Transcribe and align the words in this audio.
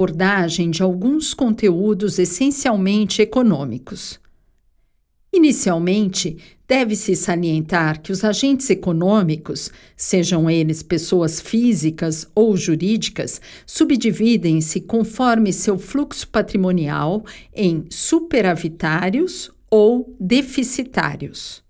abordagem 0.00 0.70
de 0.70 0.82
alguns 0.82 1.34
conteúdos 1.34 2.18
essencialmente 2.18 3.20
econômicos. 3.20 4.18
Inicialmente, 5.30 6.38
deve-se 6.66 7.14
salientar 7.14 8.00
que 8.00 8.10
os 8.10 8.24
agentes 8.24 8.70
econômicos, 8.70 9.70
sejam 9.94 10.48
eles 10.48 10.82
pessoas 10.82 11.38
físicas 11.38 12.26
ou 12.34 12.56
jurídicas, 12.56 13.42
subdividem-se 13.66 14.80
conforme 14.80 15.52
seu 15.52 15.78
fluxo 15.78 16.26
patrimonial 16.28 17.22
em 17.54 17.84
superavitários 17.90 19.50
ou 19.70 20.16
deficitários. 20.18 21.62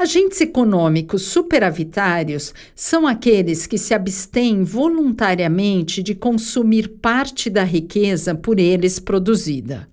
Agentes 0.00 0.40
econômicos 0.40 1.24
superavitários 1.24 2.54
são 2.74 3.06
aqueles 3.06 3.66
que 3.66 3.76
se 3.76 3.92
abstêm 3.92 4.64
voluntariamente 4.64 6.02
de 6.02 6.14
consumir 6.14 6.88
parte 6.88 7.50
da 7.50 7.64
riqueza 7.64 8.34
por 8.34 8.58
eles 8.58 8.98
produzida. 8.98 9.86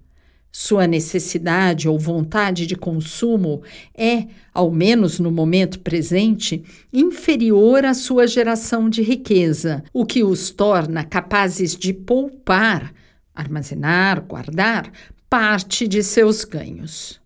Sua 0.49 0.87
necessidade 0.87 1.89
ou 1.89 1.99
vontade 1.99 2.65
de 2.65 2.73
consumo 2.73 3.61
é, 3.93 4.27
ao 4.53 4.71
menos 4.71 5.19
no 5.19 5.29
momento 5.29 5.81
presente, 5.81 6.63
inferior 6.93 7.83
à 7.83 7.93
sua 7.93 8.25
geração 8.25 8.89
de 8.89 9.01
riqueza, 9.01 9.83
o 9.91 10.05
que 10.05 10.23
os 10.23 10.51
torna 10.51 11.03
capazes 11.03 11.75
de 11.75 11.91
poupar, 11.91 12.93
armazenar, 13.35 14.21
guardar 14.21 14.89
parte 15.29 15.85
de 15.85 16.01
seus 16.01 16.45
ganhos. 16.45 17.19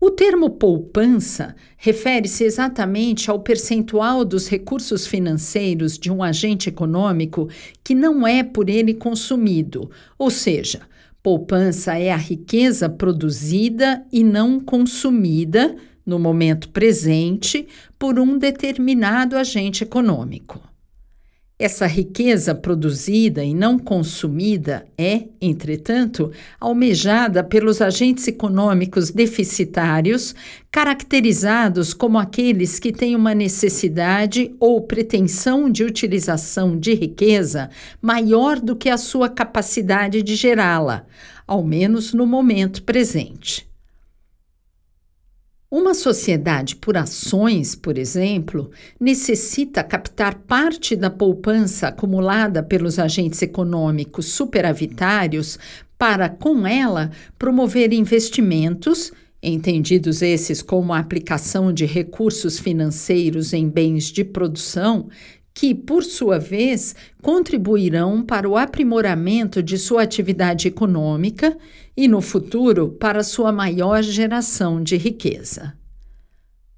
O 0.00 0.10
termo 0.10 0.50
poupança 0.50 1.56
refere-se 1.76 2.44
exatamente 2.44 3.30
ao 3.30 3.40
percentual 3.40 4.24
dos 4.24 4.48
recursos 4.48 5.06
financeiros 5.06 5.98
de 5.98 6.10
um 6.10 6.22
agente 6.22 6.68
econômico 6.68 7.48
que 7.82 7.94
não 7.94 8.26
é 8.26 8.44
por 8.44 8.68
ele 8.70 8.94
consumido, 8.94 9.90
ou 10.16 10.30
seja, 10.30 10.82
Poupança 11.22 11.98
é 11.98 12.10
a 12.10 12.16
riqueza 12.16 12.88
produzida 12.88 14.04
e 14.12 14.22
não 14.22 14.60
consumida 14.60 15.74
no 16.06 16.18
momento 16.18 16.68
presente 16.68 17.66
por 17.98 18.18
um 18.20 18.38
determinado 18.38 19.36
agente 19.36 19.82
econômico. 19.82 20.67
Essa 21.60 21.88
riqueza 21.88 22.54
produzida 22.54 23.42
e 23.42 23.52
não 23.52 23.80
consumida 23.80 24.86
é, 24.96 25.24
entretanto, 25.40 26.30
almejada 26.60 27.42
pelos 27.42 27.82
agentes 27.82 28.28
econômicos 28.28 29.10
deficitários, 29.10 30.36
caracterizados 30.70 31.92
como 31.92 32.16
aqueles 32.16 32.78
que 32.78 32.92
têm 32.92 33.16
uma 33.16 33.34
necessidade 33.34 34.54
ou 34.60 34.82
pretensão 34.82 35.68
de 35.68 35.82
utilização 35.82 36.78
de 36.78 36.94
riqueza 36.94 37.70
maior 38.00 38.60
do 38.60 38.76
que 38.76 38.88
a 38.88 38.96
sua 38.96 39.28
capacidade 39.28 40.22
de 40.22 40.36
gerá-la, 40.36 41.06
ao 41.44 41.64
menos 41.64 42.14
no 42.14 42.24
momento 42.24 42.84
presente. 42.84 43.68
Uma 45.70 45.92
sociedade 45.92 46.76
por 46.76 46.96
ações, 46.96 47.74
por 47.74 47.98
exemplo, 47.98 48.70
necessita 48.98 49.84
captar 49.84 50.34
parte 50.34 50.96
da 50.96 51.10
poupança 51.10 51.88
acumulada 51.88 52.62
pelos 52.62 52.98
agentes 52.98 53.42
econômicos 53.42 54.26
superavitários 54.32 55.58
para, 55.98 56.30
com 56.30 56.66
ela, 56.66 57.10
promover 57.38 57.92
investimentos, 57.92 59.12
entendidos 59.42 60.22
esses 60.22 60.62
como 60.62 60.94
a 60.94 60.98
aplicação 61.00 61.70
de 61.70 61.84
recursos 61.84 62.58
financeiros 62.58 63.52
em 63.52 63.68
bens 63.68 64.04
de 64.04 64.24
produção, 64.24 65.10
que, 65.52 65.74
por 65.74 66.02
sua 66.02 66.38
vez, 66.38 66.94
contribuirão 67.20 68.22
para 68.22 68.48
o 68.48 68.56
aprimoramento 68.56 69.62
de 69.62 69.76
sua 69.76 70.02
atividade 70.02 70.66
econômica 70.66 71.58
e, 71.98 72.06
no 72.06 72.20
futuro, 72.20 72.90
para 72.90 73.24
sua 73.24 73.50
maior 73.50 74.04
geração 74.04 74.80
de 74.80 74.96
riqueza. 74.96 75.74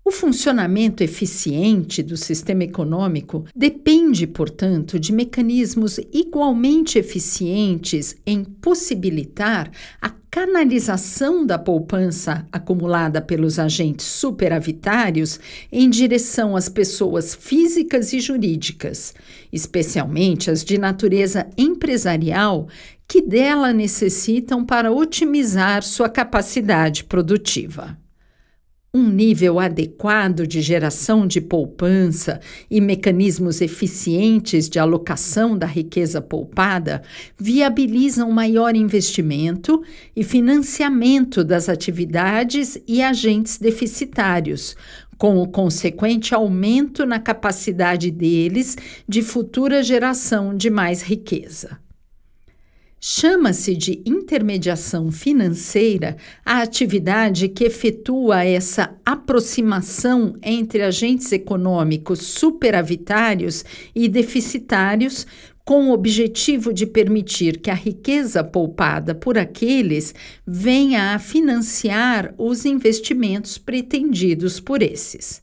O 0.03 0.11
funcionamento 0.11 1.05
eficiente 1.05 2.03
do 2.03 2.17
sistema 2.17 2.65
econômico 2.65 3.45
depende, 3.55 4.27
portanto, 4.27 4.99
de 4.99 5.13
mecanismos 5.13 6.01
igualmente 6.11 6.99
eficientes 6.99 8.17
em 8.27 8.43
possibilitar 8.43 9.71
a 10.01 10.09
canalização 10.31 11.45
da 11.45 11.59
poupança 11.59 12.47
acumulada 12.51 13.21
pelos 13.21 13.59
agentes 13.59 14.07
superavitários 14.07 15.39
em 15.71 15.91
direção 15.91 16.57
às 16.57 16.69
pessoas 16.69 17.35
físicas 17.35 18.13
e 18.15 18.21
jurídicas, 18.21 19.13
especialmente 19.53 20.51
as 20.51 20.65
de 20.65 20.79
natureza 20.79 21.47
empresarial, 21.59 22.69
que 23.11 23.21
dela 23.21 23.73
necessitam 23.73 24.65
para 24.65 24.93
otimizar 24.93 25.83
sua 25.83 26.09
capacidade 26.09 27.03
produtiva. 27.03 27.99
Um 28.95 29.09
nível 29.09 29.59
adequado 29.59 30.47
de 30.47 30.61
geração 30.61 31.27
de 31.27 31.41
poupança 31.41 32.39
e 32.71 32.81
mecanismos 32.81 33.61
eficientes 33.61 34.69
de 34.69 34.79
alocação 34.79 35.59
da 35.59 35.67
riqueza 35.67 36.21
poupada 36.21 37.03
viabilizam 37.37 38.31
maior 38.31 38.77
investimento 38.77 39.83
e 40.15 40.23
financiamento 40.23 41.43
das 41.43 41.69
atividades 41.69 42.81
e 42.87 43.03
agentes 43.03 43.59
deficitários, 43.59 44.77
com 45.19 45.39
o 45.43 45.49
consequente 45.49 46.33
aumento 46.33 47.05
na 47.05 47.19
capacidade 47.19 48.09
deles 48.09 48.77
de 49.09 49.21
futura 49.21 49.83
geração 49.83 50.57
de 50.57 50.71
mais 50.71 51.03
riqueza. 51.03 51.77
Chama-se 53.03 53.75
de 53.75 54.03
intermediação 54.05 55.11
financeira 55.11 56.19
a 56.45 56.61
atividade 56.61 57.49
que 57.49 57.65
efetua 57.65 58.45
essa 58.45 58.95
aproximação 59.07 60.37
entre 60.43 60.83
agentes 60.83 61.33
econômicos 61.33 62.19
superavitários 62.21 63.65
e 63.95 64.07
deficitários, 64.07 65.27
com 65.65 65.89
o 65.89 65.93
objetivo 65.93 66.75
de 66.75 66.85
permitir 66.85 67.61
que 67.61 67.71
a 67.71 67.75
riqueza 67.75 68.45
poupada 68.45 69.15
por 69.15 69.39
aqueles 69.39 70.15
venha 70.47 71.15
a 71.15 71.19
financiar 71.19 72.35
os 72.37 72.67
investimentos 72.67 73.57
pretendidos 73.57 74.61
por 74.61 74.83
esses. 74.83 75.43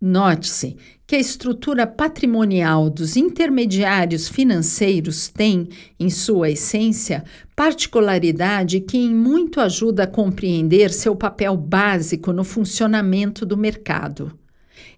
Note-se 0.00 0.78
que 1.06 1.14
a 1.14 1.18
estrutura 1.18 1.86
patrimonial 1.86 2.88
dos 2.88 3.16
intermediários 3.16 4.28
financeiros 4.28 5.28
tem, 5.28 5.68
em 5.98 6.08
sua 6.08 6.50
essência, 6.50 7.22
particularidade 7.54 8.80
que 8.80 8.96
em 8.96 9.14
muito 9.14 9.60
ajuda 9.60 10.04
a 10.04 10.06
compreender 10.06 10.90
seu 10.90 11.14
papel 11.14 11.54
básico 11.54 12.32
no 12.32 12.44
funcionamento 12.44 13.44
do 13.44 13.58
mercado. 13.58 14.32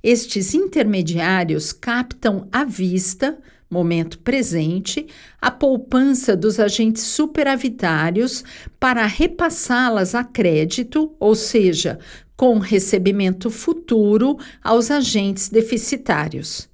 Estes 0.01 0.55
intermediários 0.55 1.73
captam 1.73 2.47
à 2.53 2.65
vista, 2.65 3.39
momento 3.69 4.19
presente, 4.21 5.07
a 5.41 5.51
poupança 5.51 6.37
dos 6.37 6.61
agentes 6.61 7.03
superavitários 7.03 8.45
para 8.79 9.07
repassá-las 9.07 10.15
a 10.15 10.23
crédito, 10.23 11.17
ou 11.19 11.35
seja, 11.35 11.99
com 12.43 12.59
recebimento 12.59 13.53
futuro 13.53 14.37
aos 14.65 14.91
agentes 14.91 15.49
deficitários. 15.49 16.69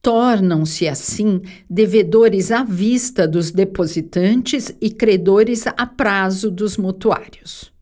Tornam-se, 0.00 0.86
assim, 0.86 1.42
devedores 1.68 2.52
à 2.52 2.62
vista 2.62 3.26
dos 3.26 3.50
depositantes 3.50 4.72
e 4.80 4.88
credores 4.88 5.66
a 5.66 5.86
prazo 5.86 6.52
dos 6.52 6.76
mutuários. 6.76 7.72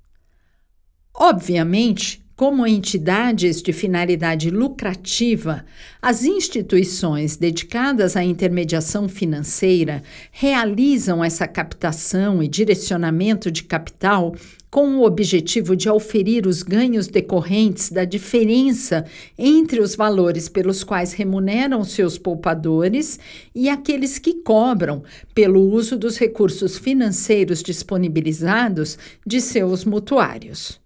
Obviamente, 1.12 2.23
como 2.36 2.66
entidades 2.66 3.62
de 3.62 3.72
finalidade 3.72 4.50
lucrativa, 4.50 5.64
as 6.02 6.24
instituições 6.24 7.36
dedicadas 7.36 8.16
à 8.16 8.24
intermediação 8.24 9.08
financeira 9.08 10.02
realizam 10.32 11.22
essa 11.22 11.46
captação 11.46 12.42
e 12.42 12.48
direcionamento 12.48 13.50
de 13.52 13.62
capital 13.62 14.34
com 14.68 14.96
o 14.96 15.04
objetivo 15.04 15.76
de 15.76 15.88
auferir 15.88 16.48
os 16.48 16.64
ganhos 16.64 17.06
decorrentes 17.06 17.92
da 17.92 18.04
diferença 18.04 19.04
entre 19.38 19.78
os 19.78 19.94
valores 19.94 20.48
pelos 20.48 20.82
quais 20.82 21.12
remuneram 21.12 21.84
seus 21.84 22.18
poupadores 22.18 23.20
e 23.54 23.68
aqueles 23.68 24.18
que 24.18 24.42
cobram 24.42 25.04
pelo 25.32 25.60
uso 25.60 25.96
dos 25.96 26.18
recursos 26.18 26.76
financeiros 26.76 27.62
disponibilizados 27.62 28.98
de 29.24 29.40
seus 29.40 29.84
mutuários. 29.84 30.83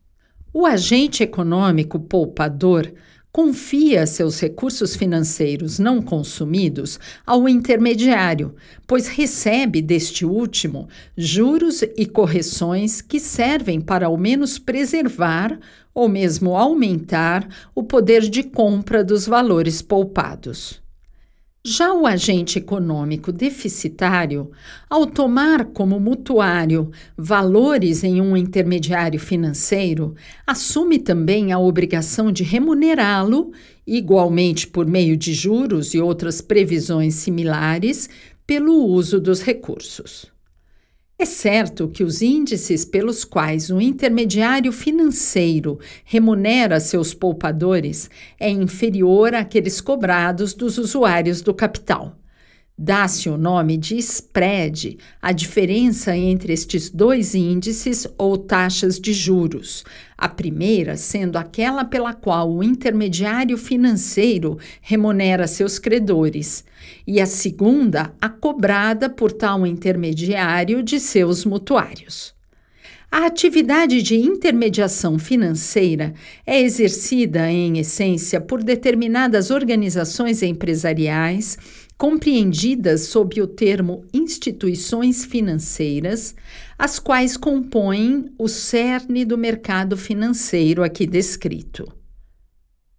O 0.52 0.64
agente 0.64 1.22
econômico 1.22 1.98
poupador 2.00 2.90
confia 3.30 4.06
seus 4.06 4.40
recursos 4.40 4.96
financeiros 4.96 5.78
não 5.78 6.00
consumidos 6.00 6.98
ao 7.26 7.48
intermediário, 7.48 8.54
pois 8.86 9.06
recebe 9.06 9.82
deste 9.82 10.24
último 10.24 10.88
juros 11.16 11.82
e 11.96 12.06
correções 12.06 13.02
que 13.02 13.20
servem 13.20 13.80
para 13.80 14.06
ao 14.06 14.16
menos 14.16 14.58
preservar 14.58 15.58
ou 15.94 16.08
mesmo 16.08 16.56
aumentar 16.56 17.46
o 17.74 17.82
poder 17.82 18.22
de 18.22 18.42
compra 18.42 19.04
dos 19.04 19.26
valores 19.26 19.82
poupados. 19.82 20.80
Já 21.70 21.92
o 21.92 22.06
agente 22.06 22.58
econômico 22.58 23.30
deficitário, 23.30 24.50
ao 24.88 25.04
tomar 25.04 25.66
como 25.66 26.00
mutuário 26.00 26.90
valores 27.14 28.02
em 28.02 28.22
um 28.22 28.34
intermediário 28.34 29.20
financeiro, 29.20 30.14
assume 30.46 30.98
também 30.98 31.52
a 31.52 31.58
obrigação 31.58 32.32
de 32.32 32.42
remunerá-lo, 32.42 33.52
igualmente 33.86 34.66
por 34.66 34.86
meio 34.86 35.14
de 35.14 35.34
juros 35.34 35.92
e 35.92 36.00
outras 36.00 36.40
previsões 36.40 37.16
similares, 37.16 38.08
pelo 38.46 38.86
uso 38.86 39.20
dos 39.20 39.42
recursos. 39.42 40.37
É 41.20 41.24
certo 41.24 41.88
que 41.88 42.04
os 42.04 42.22
índices 42.22 42.84
pelos 42.84 43.24
quais 43.24 43.70
o 43.70 43.80
intermediário 43.80 44.70
financeiro 44.70 45.80
remunera 46.04 46.78
seus 46.78 47.12
poupadores 47.12 48.08
é 48.38 48.48
inferior 48.48 49.34
àqueles 49.34 49.80
cobrados 49.80 50.54
dos 50.54 50.78
usuários 50.78 51.42
do 51.42 51.52
capital. 51.52 52.16
Dá-se 52.80 53.28
o 53.28 53.36
nome 53.36 53.76
de 53.76 53.96
spread 53.96 54.98
a 55.20 55.32
diferença 55.32 56.16
entre 56.16 56.52
estes 56.52 56.88
dois 56.88 57.34
índices 57.34 58.06
ou 58.16 58.38
taxas 58.38 59.00
de 59.00 59.12
juros, 59.12 59.82
a 60.16 60.28
primeira 60.28 60.96
sendo 60.96 61.36
aquela 61.36 61.84
pela 61.84 62.14
qual 62.14 62.48
o 62.48 62.62
intermediário 62.62 63.58
financeiro 63.58 64.58
remunera 64.80 65.48
seus 65.48 65.76
credores, 65.76 66.64
e 67.04 67.20
a 67.20 67.26
segunda 67.26 68.14
a 68.20 68.28
cobrada 68.28 69.10
por 69.10 69.32
tal 69.32 69.66
intermediário 69.66 70.80
de 70.80 71.00
seus 71.00 71.44
mutuários. 71.44 72.32
A 73.10 73.24
atividade 73.24 74.02
de 74.02 74.14
intermediação 74.16 75.18
financeira 75.18 76.12
é 76.46 76.60
exercida, 76.60 77.50
em 77.50 77.78
essência, 77.78 78.38
por 78.38 78.62
determinadas 78.62 79.50
organizações 79.50 80.42
empresariais 80.42 81.56
compreendidas 81.98 83.02
sob 83.02 83.42
o 83.42 83.46
termo 83.48 84.04
instituições 84.14 85.24
financeiras, 85.24 86.32
as 86.78 87.00
quais 87.00 87.36
compõem 87.36 88.26
o 88.38 88.46
cerne 88.46 89.24
do 89.24 89.36
mercado 89.36 89.96
financeiro 89.96 90.84
aqui 90.84 91.04
descrito. 91.04 91.92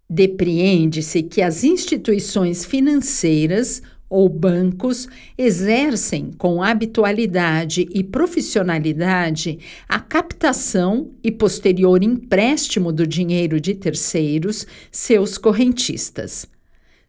Depreende-se 0.08 1.22
que 1.22 1.40
as 1.40 1.64
instituições 1.64 2.64
financeiras 2.64 3.82
ou 4.08 4.28
bancos 4.28 5.08
exercem 5.38 6.32
com 6.36 6.62
habitualidade 6.62 7.88
e 7.92 8.04
profissionalidade 8.04 9.60
a 9.88 10.00
captação 10.00 11.12
e 11.22 11.30
posterior 11.30 12.02
empréstimo 12.02 12.92
do 12.92 13.06
dinheiro 13.06 13.60
de 13.60 13.72
terceiros, 13.74 14.66
seus 14.90 15.38
correntistas 15.38 16.46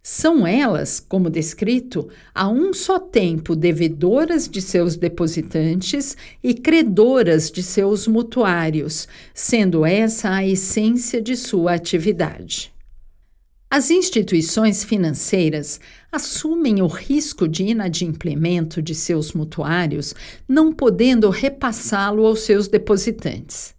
são 0.04 0.48
elas, 0.48 1.00
como 1.00 1.30
descrito, 1.30 2.10
a 2.34 2.50
um 2.50 2.74
só 2.74 2.98
tempo 2.98 3.56
devedoras 3.56 4.48
de 4.48 4.60
seus 4.60 4.96
depositantes 4.96 6.18
e 6.44 6.56
credoras 6.56 7.52
de 7.52 7.62
seus 7.62 8.08
mutuários, 8.08 9.08
sendo 9.34 9.86
essa 9.86 10.32
a 10.32 10.46
essência 10.46 11.22
de 11.22 11.36
sua 11.36 11.74
atividade. 11.74 12.74
As 13.70 13.90
instituições 13.90 14.84
financeiras 14.84 15.80
assumem 16.12 16.82
o 16.82 16.88
risco 16.88 17.48
de 17.48 17.64
inadimplemento 17.64 18.82
de 18.82 18.94
seus 18.94 19.32
mutuários, 19.34 20.14
não 20.46 20.74
podendo 20.74 21.30
repassá-lo 21.30 22.26
aos 22.26 22.42
seus 22.42 22.68
depositantes. 22.68 23.74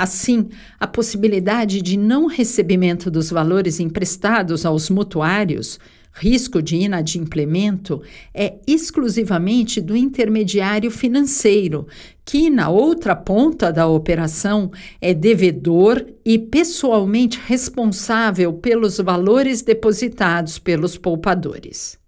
Assim, 0.00 0.48
a 0.78 0.86
possibilidade 0.86 1.82
de 1.82 1.94
não 1.98 2.24
recebimento 2.24 3.10
dos 3.10 3.28
valores 3.28 3.80
emprestados 3.80 4.64
aos 4.64 4.88
mutuários, 4.88 5.78
risco 6.10 6.62
de 6.62 6.76
inadimplemento, 6.76 8.00
é 8.32 8.54
exclusivamente 8.66 9.78
do 9.78 9.94
intermediário 9.94 10.90
financeiro, 10.90 11.86
que, 12.24 12.48
na 12.48 12.70
outra 12.70 13.14
ponta 13.14 13.70
da 13.70 13.86
operação, 13.86 14.70
é 15.02 15.12
devedor 15.12 16.02
e 16.24 16.38
pessoalmente 16.38 17.38
responsável 17.46 18.54
pelos 18.54 18.96
valores 18.96 19.60
depositados 19.60 20.58
pelos 20.58 20.96
poupadores. 20.96 22.00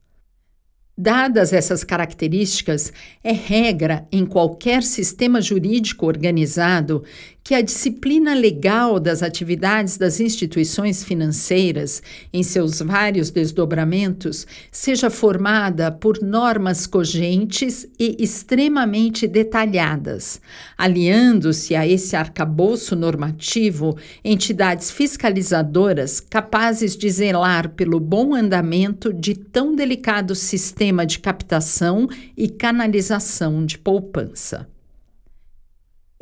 Dadas 0.96 1.54
essas 1.54 1.82
características, 1.82 2.92
é 3.24 3.32
regra 3.32 4.06
em 4.12 4.26
qualquer 4.26 4.82
sistema 4.82 5.40
jurídico 5.40 6.06
organizado 6.06 7.02
que 7.44 7.54
a 7.54 7.60
disciplina 7.60 8.34
legal 8.34 9.00
das 9.00 9.22
atividades 9.22 9.96
das 9.96 10.20
instituições 10.20 11.02
financeiras, 11.02 12.02
em 12.32 12.42
seus 12.42 12.80
vários 12.80 13.30
desdobramentos, 13.30 14.46
seja 14.70 15.10
formada 15.10 15.90
por 15.90 16.22
normas 16.22 16.86
cogentes 16.86 17.86
e 17.98 18.16
extremamente 18.18 19.26
detalhadas, 19.26 20.40
aliando-se 20.78 21.74
a 21.74 21.86
esse 21.86 22.14
arcabouço 22.14 22.94
normativo 22.94 23.96
entidades 24.24 24.90
fiscalizadoras 24.90 26.20
capazes 26.20 26.96
de 26.96 27.10
zelar 27.10 27.70
pelo 27.70 27.98
bom 27.98 28.34
andamento 28.34 29.12
de 29.12 29.34
tão 29.34 29.74
delicado 29.74 30.34
sistema 30.34 31.04
de 31.04 31.18
captação 31.18 32.08
e 32.36 32.48
canalização 32.48 33.66
de 33.66 33.78
poupança. 33.78 34.71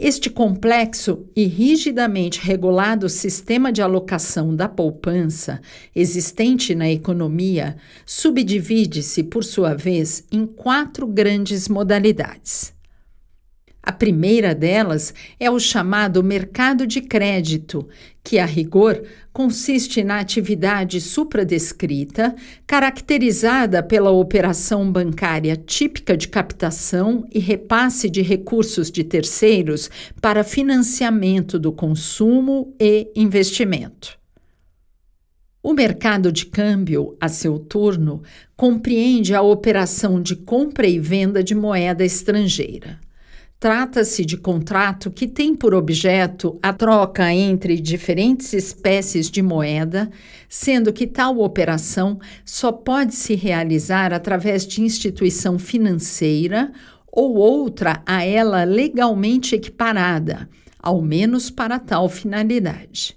Este 0.02 0.31
complexo 0.31 1.26
e 1.37 1.44
rigidamente 1.44 2.41
regulado 2.41 3.06
sistema 3.06 3.70
de 3.70 3.82
alocação 3.82 4.56
da 4.56 4.67
poupança 4.67 5.61
existente 5.94 6.75
na 6.75 6.91
economia 6.91 7.76
subdivide-se, 8.06 9.23
por 9.23 9.44
sua 9.44 9.75
vez, 9.75 10.25
em 10.32 10.47
quatro 10.47 11.06
grandes 11.06 11.69
modalidades. 11.69 12.73
A 13.82 13.93
primeira 13.93 14.55
delas 14.55 15.12
é 15.38 15.50
o 15.50 15.61
chamado 15.61 16.25
mercado 16.25 16.87
de 16.87 17.02
crédito, 17.02 17.87
que, 18.23 18.39
a 18.39 18.45
rigor, 18.45 19.03
consiste 19.33 20.05
na 20.05 20.21
atividade 20.21 21.01
supradescrita, 21.01 22.35
caracterizada 22.67 23.83
pela 23.83 24.11
operação 24.11 24.91
bancária 24.91 25.57
típica 25.57 26.17
de 26.17 26.29
captação 26.29 27.27
e 27.33 27.39
repasse 27.39 28.11
de 28.11 28.23
recursos 28.23 28.91
de 28.91 29.03
terceiros 29.03 29.91
para 30.21 30.45
financiamento 30.45 31.59
do 31.59 31.73
consumo 31.73 32.75
e 32.79 33.11
investimento. 33.17 34.19
O 35.63 35.75
mercado 35.75 36.33
de 36.33 36.47
câmbio, 36.47 37.17
a 37.21 37.29
seu 37.29 37.59
turno, 37.59 38.23
compreende 38.57 39.35
a 39.35 39.43
operação 39.43 40.21
de 40.21 40.35
compra 40.35 40.87
e 40.87 40.99
venda 40.99 41.45
de 41.45 41.55
moeda 41.55 42.03
estrangeira. 42.03 42.99
Trata-se 43.61 44.25
de 44.25 44.38
contrato 44.38 45.11
que 45.11 45.29
tem 45.29 45.55
por 45.55 45.75
objeto 45.75 46.59
a 46.62 46.73
troca 46.73 47.31
entre 47.31 47.79
diferentes 47.79 48.55
espécies 48.55 49.31
de 49.31 49.43
moeda, 49.43 50.11
sendo 50.49 50.90
que 50.95 51.07
tal 51.07 51.38
operação 51.40 52.19
só 52.43 52.73
pode 52.73 53.14
se 53.14 53.35
realizar 53.35 54.14
através 54.14 54.67
de 54.67 54.81
instituição 54.81 55.59
financeira 55.59 56.73
ou 57.12 57.37
outra 57.37 58.02
a 58.07 58.25
ela 58.25 58.64
legalmente 58.64 59.55
equiparada, 59.55 60.49
ao 60.79 61.02
menos 61.02 61.50
para 61.50 61.79
tal 61.79 62.09
finalidade. 62.09 63.14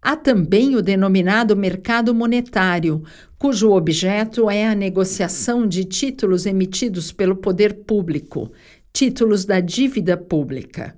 Há 0.00 0.16
também 0.16 0.74
o 0.74 0.80
denominado 0.80 1.54
mercado 1.54 2.14
monetário, 2.14 3.02
cujo 3.38 3.72
objeto 3.72 4.48
é 4.48 4.66
a 4.66 4.74
negociação 4.74 5.66
de 5.66 5.84
títulos 5.84 6.46
emitidos 6.46 7.12
pelo 7.12 7.36
poder 7.36 7.84
público, 7.84 8.50
títulos 8.92 9.44
da 9.44 9.60
dívida 9.60 10.16
pública. 10.16 10.94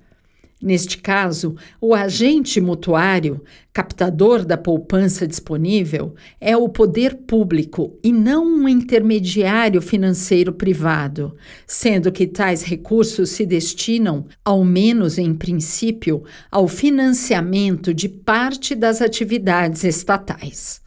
Neste 0.63 0.97
caso, 0.97 1.57
o 1.81 1.93
agente 1.93 2.61
mutuário, 2.61 3.43
captador 3.73 4.45
da 4.45 4.55
poupança 4.55 5.27
disponível, 5.27 6.15
é 6.39 6.55
o 6.55 6.69
poder 6.69 7.15
público 7.27 7.99
e 8.01 8.13
não 8.13 8.45
um 8.45 8.69
intermediário 8.69 9.81
financeiro 9.81 10.53
privado, 10.53 11.35
sendo 11.67 12.13
que 12.13 12.25
tais 12.25 12.63
recursos 12.63 13.31
se 13.31 13.45
destinam, 13.45 14.25
ao 14.45 14.63
menos 14.63 15.17
em 15.17 15.33
princípio, 15.33 16.23
ao 16.49 16.65
financiamento 16.69 17.93
de 17.93 18.07
parte 18.07 18.73
das 18.73 19.01
atividades 19.01 19.83
estatais. 19.83 20.82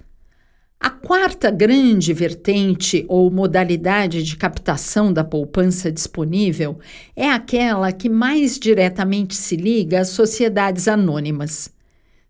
A 0.79 0.91
quarta 0.91 1.51
grande 1.51 2.13
vertente 2.13 3.05
ou 3.09 3.31
modalidade 3.31 4.23
de 4.23 4.37
captação 4.37 5.13
da 5.13 5.25
poupança 5.25 5.91
disponível 5.91 6.79
é 7.15 7.31
aquela 7.31 7.91
que 7.93 8.09
mais 8.09 8.59
diretamente 8.59 9.35
se 9.35 9.57
liga 9.57 10.01
às 10.01 10.09
sociedades 10.09 10.87
anônimas. 10.87 11.75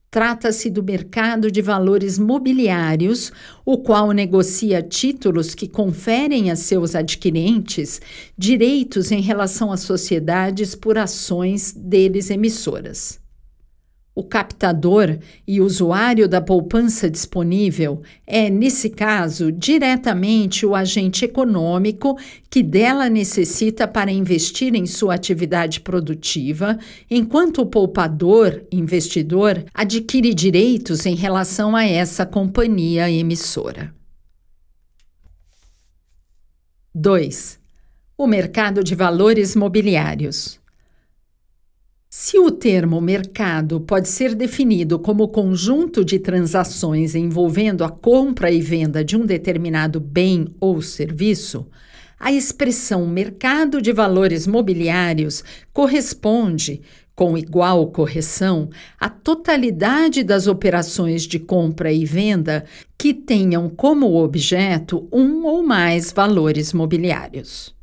Trata-se 0.09 0.71
do 0.71 0.83
mercado 0.83 1.51
de 1.51 1.61
valores 1.61 2.19
mobiliários, 2.19 3.33
o 3.65 3.79
qual 3.79 4.13
negocia 4.13 4.81
títulos 4.81 5.55
que 5.55 5.69
conferem 5.69 6.51
a 6.51 6.57
seus 6.57 6.95
adquirentes 6.95 8.01
direitos 8.39 9.11
em 9.11 9.21
relação 9.21 9.73
às 9.73 9.81
sociedades 9.81 10.75
por 10.75 10.97
ações 10.97 11.73
deles 11.73 12.31
emissoras. 12.31 13.26
O 14.19 14.25
captador 14.25 15.19
e 15.47 15.61
usuário 15.61 16.27
da 16.27 16.41
poupança 16.41 17.11
disponível 17.11 18.01
é, 18.27 18.49
nesse 18.49 18.89
caso, 18.89 19.53
diretamente 19.53 20.65
o 20.65 20.75
agente 20.75 21.23
econômico 21.27 22.19
que 22.49 22.63
dela 22.63 23.11
necessita 23.11 23.87
para 23.87 24.11
investir 24.11 24.75
em 24.75 24.87
sua 24.87 25.13
atividade 25.13 25.83
produtiva, 25.83 26.79
enquanto 27.11 27.61
o 27.61 27.67
poupador, 27.67 28.65
investidor, 28.73 29.63
adquire 29.75 30.33
direitos 30.33 31.05
em 31.05 31.15
relação 31.15 31.77
a 31.77 31.85
essa 31.85 32.25
companhia 32.25 33.11
emissora. 33.11 33.95
2. 36.95 37.59
O 38.17 38.27
mercado 38.27 38.83
de 38.83 38.95
valores 38.95 39.55
mobiliários. 39.55 40.59
Se 42.19 42.39
o 42.39 42.51
termo 42.51 42.99
mercado 42.99 43.79
pode 43.79 44.09
ser 44.09 44.35
definido 44.35 44.99
como 44.99 45.29
conjunto 45.29 46.03
de 46.03 46.19
transações 46.19 47.15
envolvendo 47.15 47.85
a 47.85 47.91
compra 47.91 48.51
e 48.51 48.59
venda 48.59 49.05
de 49.05 49.19
um 49.19 49.27
determinado 49.27 50.01
bem 50.01 50.47
ou 50.59 50.81
serviço, 50.81 51.67
a 52.19 52.33
expressão 52.33 53.07
mercado 53.07 53.83
de 53.83 53.93
valores 53.93 54.47
mobiliários 54.47 55.45
corresponde, 55.75 56.81
com 57.15 57.37
igual 57.37 57.89
correção, 57.89 58.71
à 58.99 59.11
totalidade 59.11 60.23
das 60.23 60.47
operações 60.47 61.25
de 61.25 61.39
compra 61.39 61.93
e 61.93 62.07
venda 62.07 62.65
que 62.97 63.13
tenham 63.13 63.69
como 63.69 64.17
objeto 64.17 65.07
um 65.13 65.45
ou 65.45 65.63
mais 65.63 66.13
valores 66.13 66.73
mobiliários. 66.73 67.76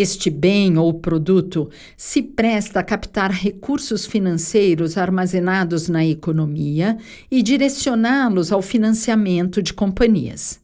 Este 0.00 0.30
bem 0.30 0.78
ou 0.78 0.94
produto 0.94 1.68
se 1.96 2.22
presta 2.22 2.78
a 2.78 2.84
captar 2.84 3.32
recursos 3.32 4.06
financeiros 4.06 4.96
armazenados 4.96 5.88
na 5.88 6.06
economia 6.06 6.96
e 7.28 7.42
direcioná-los 7.42 8.52
ao 8.52 8.62
financiamento 8.62 9.60
de 9.60 9.74
companhias 9.74 10.60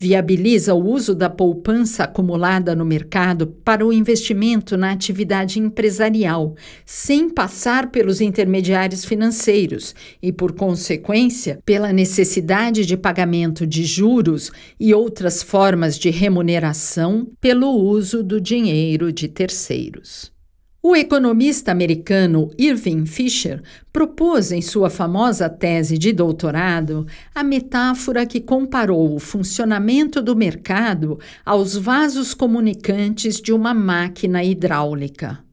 viabiliza 0.00 0.72
o 0.72 0.82
uso 0.82 1.14
da 1.14 1.28
poupança 1.28 2.04
acumulada 2.04 2.74
no 2.74 2.86
mercado 2.86 3.46
para 3.46 3.86
o 3.86 3.92
investimento 3.92 4.74
na 4.74 4.92
atividade 4.92 5.60
empresarial, 5.60 6.54
sem 6.86 7.28
passar 7.28 7.90
pelos 7.90 8.22
intermediários 8.22 9.04
financeiros 9.04 9.94
e, 10.22 10.32
por 10.32 10.52
consequência, 10.52 11.58
pela 11.66 11.92
necessidade 11.92 12.86
de 12.86 12.96
pagamento 12.96 13.66
de 13.66 13.84
juros 13.84 14.50
e 14.80 14.94
outras 14.94 15.42
formas 15.42 15.98
de 15.98 16.08
remuneração 16.08 17.28
pelo 17.38 17.68
uso 17.68 18.22
do 18.22 18.40
dinheiro 18.40 19.12
de 19.12 19.28
terceiros. 19.28 20.32
O 20.82 20.96
economista 20.96 21.70
americano 21.70 22.50
Irving 22.56 23.04
Fisher 23.04 23.62
propôs 23.92 24.50
em 24.50 24.62
sua 24.62 24.88
famosa 24.88 25.46
tese 25.46 25.98
de 25.98 26.10
doutorado 26.10 27.06
a 27.34 27.44
metáfora 27.44 28.24
que 28.24 28.40
comparou 28.40 29.14
o 29.14 29.18
funcionamento 29.18 30.22
do 30.22 30.34
mercado 30.34 31.20
aos 31.44 31.76
vasos 31.76 32.32
comunicantes 32.32 33.42
de 33.42 33.52
uma 33.52 33.74
máquina 33.74 34.42
hidráulica. 34.42 35.49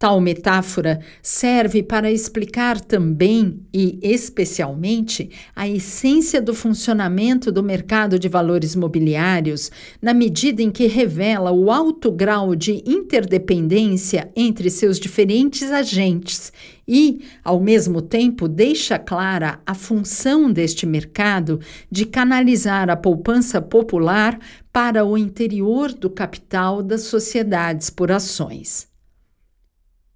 Tal 0.00 0.18
metáfora 0.18 0.98
serve 1.20 1.82
para 1.82 2.10
explicar 2.10 2.80
também 2.80 3.60
e 3.70 3.98
especialmente 4.02 5.28
a 5.54 5.68
essência 5.68 6.40
do 6.40 6.54
funcionamento 6.54 7.52
do 7.52 7.62
mercado 7.62 8.18
de 8.18 8.26
valores 8.26 8.74
mobiliários, 8.74 9.70
na 10.00 10.14
medida 10.14 10.62
em 10.62 10.70
que 10.70 10.86
revela 10.86 11.52
o 11.52 11.70
alto 11.70 12.10
grau 12.10 12.56
de 12.56 12.82
interdependência 12.86 14.32
entre 14.34 14.70
seus 14.70 14.98
diferentes 14.98 15.70
agentes 15.70 16.50
e, 16.88 17.20
ao 17.44 17.60
mesmo 17.60 18.00
tempo, 18.00 18.48
deixa 18.48 18.98
clara 18.98 19.60
a 19.66 19.74
função 19.74 20.50
deste 20.50 20.86
mercado 20.86 21.60
de 21.90 22.06
canalizar 22.06 22.88
a 22.88 22.96
poupança 22.96 23.60
popular 23.60 24.38
para 24.72 25.04
o 25.04 25.18
interior 25.18 25.92
do 25.92 26.08
capital 26.08 26.82
das 26.82 27.02
sociedades 27.02 27.90
por 27.90 28.10
ações. 28.10 28.89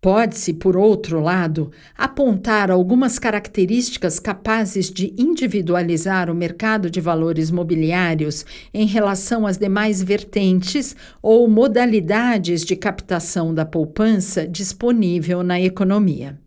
Pode-se, 0.04 0.52
por 0.52 0.76
outro 0.76 1.18
lado, 1.18 1.70
apontar 1.96 2.70
algumas 2.70 3.18
características 3.18 4.20
capazes 4.20 4.90
de 4.90 5.14
individualizar 5.16 6.28
o 6.28 6.34
mercado 6.34 6.90
de 6.90 7.00
valores 7.00 7.50
mobiliários 7.50 8.44
em 8.74 8.84
relação 8.84 9.46
às 9.46 9.56
demais 9.56 10.02
vertentes 10.02 10.94
ou 11.22 11.48
modalidades 11.48 12.66
de 12.66 12.76
captação 12.76 13.54
da 13.54 13.64
poupança 13.64 14.46
disponível 14.46 15.42
na 15.42 15.58
economia. 15.58 16.38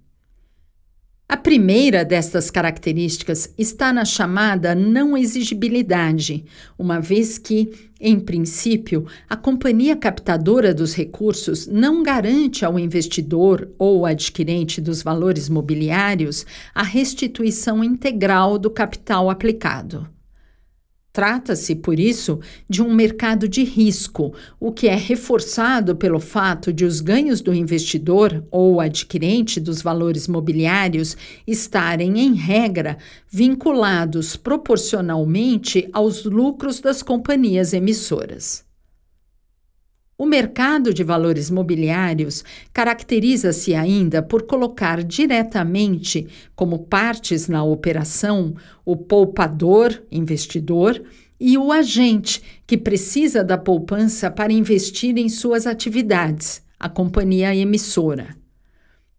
A 1.29 1.36
primeira 1.36 2.05
destas 2.05 2.50
características 2.50 3.53
está 3.57 3.91
na 3.91 4.05
chamada 4.05 4.74
não 4.74 5.17
exigibilidade, 5.17 6.46
uma 6.79 7.01
vez 7.01 7.38
que, 7.38 7.91
em 8.00 8.17
princípio, 8.17 9.05
a 9.29 9.36
companhia 9.36 9.98
captadora 9.98 10.74
dos 10.74 10.96
recursos 10.96 11.67
não 11.67 12.01
garante 12.01 12.63
ao 12.63 12.79
investidor 12.79 13.69
ou 13.77 14.05
adquirente 14.05 14.79
dos 14.79 15.03
valores 15.03 15.50
mobiliários 15.50 16.46
a 16.74 16.81
restituição 16.81 17.84
integral 17.84 18.57
do 18.57 18.69
capital 18.69 19.29
aplicado. 19.29 20.07
Trata-se, 21.18 21.74
por 21.74 22.00
isso, 22.00 22.40
de 22.70 22.84
um 22.84 22.94
mercado 22.94 23.50
de 23.50 23.64
risco, 23.64 24.36
o 24.60 24.72
que 24.72 24.88
é 24.88 24.94
reforçado 24.94 25.96
pelo 25.96 26.20
fato 26.20 26.72
de 26.72 26.86
os 26.86 27.02
ganhos 27.02 27.42
do 27.42 27.52
investidor 27.52 28.46
ou 28.52 28.80
adquirente 28.80 29.60
dos 29.60 29.82
valores 29.82 30.28
mobiliários 30.28 31.18
estarem, 31.48 32.20
em 32.20 32.36
regra, 32.36 33.00
vinculados 33.28 34.36
proporcionalmente 34.36 35.90
aos 35.92 36.24
lucros 36.24 36.80
das 36.80 37.02
companhias 37.02 37.74
emissoras. 37.74 38.67
O 40.20 40.26
mercado 40.26 40.92
de 40.92 41.04
valores 41.04 41.52
mobiliários 41.52 42.44
caracteriza-se 42.74 43.76
ainda 43.76 44.24
por 44.24 44.48
colocar 44.48 45.04
diretamente 45.04 46.28
como 46.56 46.80
partes 46.80 47.48
na 47.48 47.64
operação 47.64 48.56
o 48.84 48.98
poupador, 48.98 50.02
investidor, 50.12 51.00
e 51.40 51.56
o 51.56 51.72
agente, 51.72 52.42
que 52.66 52.76
precisa 52.76 53.44
da 53.44 53.60
poupança 53.60 54.32
para 54.32 54.52
investir 54.52 55.16
em 55.20 55.30
suas 55.30 55.68
atividades, 55.68 56.64
a 56.80 56.90
companhia 56.90 57.56
emissora. 57.56 58.36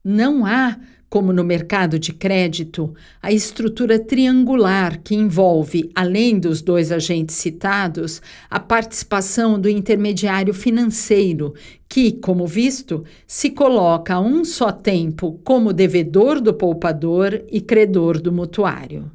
Não 0.02 0.44
há 0.44 0.76
como 1.08 1.32
no 1.32 1.42
mercado 1.42 1.98
de 1.98 2.12
crédito, 2.12 2.94
a 3.22 3.32
estrutura 3.32 3.98
triangular 3.98 4.98
que 4.98 5.14
envolve, 5.14 5.90
além 5.94 6.38
dos 6.38 6.60
dois 6.60 6.92
agentes 6.92 7.36
citados, 7.36 8.20
a 8.50 8.60
participação 8.60 9.58
do 9.58 9.68
intermediário 9.68 10.52
financeiro, 10.52 11.54
que, 11.88 12.12
como 12.12 12.46
visto, 12.46 13.04
se 13.26 13.50
coloca 13.50 14.14
a 14.14 14.20
um 14.20 14.44
só 14.44 14.70
tempo 14.70 15.40
como 15.42 15.72
devedor 15.72 16.40
do 16.40 16.52
poupador 16.52 17.42
e 17.50 17.60
credor 17.60 18.20
do 18.20 18.30
mutuário. 18.30 19.10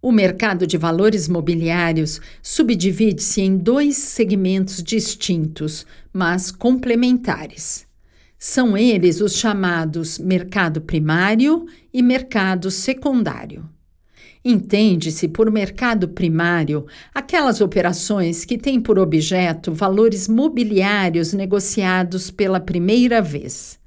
O 0.00 0.12
mercado 0.12 0.66
de 0.66 0.76
valores 0.76 1.26
mobiliários 1.28 2.20
subdivide-se 2.42 3.40
em 3.40 3.56
dois 3.56 3.96
segmentos 3.96 4.82
distintos, 4.82 5.86
mas 6.12 6.50
complementares. 6.50 7.83
São 8.46 8.76
eles 8.76 9.22
os 9.22 9.36
chamados 9.36 10.18
mercado 10.18 10.82
primário 10.82 11.64
e 11.90 12.02
mercado 12.02 12.70
secundário. 12.70 13.66
Entende-se 14.44 15.28
por 15.28 15.50
mercado 15.50 16.10
primário 16.10 16.84
aquelas 17.14 17.62
operações 17.62 18.44
que 18.44 18.58
têm 18.58 18.82
por 18.82 18.98
objeto 18.98 19.72
valores 19.72 20.28
mobiliários 20.28 21.32
negociados 21.32 22.30
pela 22.30 22.60
primeira 22.60 23.22
vez. 23.22 23.78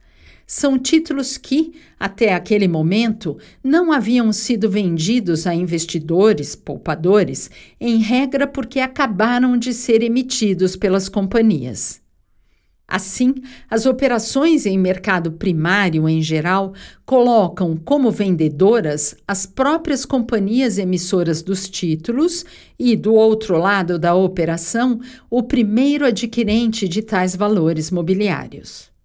São 0.48 0.80
títulos 0.80 1.38
que, 1.38 1.74
até 2.00 2.34
aquele 2.34 2.68
momento, 2.68 3.38
não 3.64 3.92
haviam 3.92 4.34
sido 4.34 4.68
vendidos 4.72 5.46
a 5.46 5.54
investidores, 5.54 6.56
poupadores, 6.56 7.52
em 7.80 7.98
regra 7.98 8.48
porque 8.48 8.80
acabaram 8.80 9.56
de 9.56 9.72
ser 9.72 10.02
emitidos 10.02 10.76
pelas 10.76 11.08
companhias. 11.08 12.07
Assim, 12.88 13.36
as 13.70 13.86
operações 13.86 14.66
em 14.66 14.78
mercado 14.78 15.34
primário, 15.34 16.08
em 16.08 16.22
geral, 16.22 16.74
colocam 17.06 17.76
como 17.76 18.10
vendedoras 18.10 19.14
as 19.28 19.46
próprias 19.46 20.06
companhias 20.06 20.78
emissoras 20.78 21.42
dos 21.42 21.70
títulos 21.70 22.46
e, 22.80 22.96
do 22.96 23.14
outro 23.14 23.58
lado 23.58 24.00
da 24.00 24.16
operação, 24.16 25.02
o 25.30 25.44
primeiro 25.44 26.06
adquirente 26.06 26.88
de 26.88 27.02
tais 27.02 27.36
valores 27.36 27.92
mobiliários. 27.92 28.97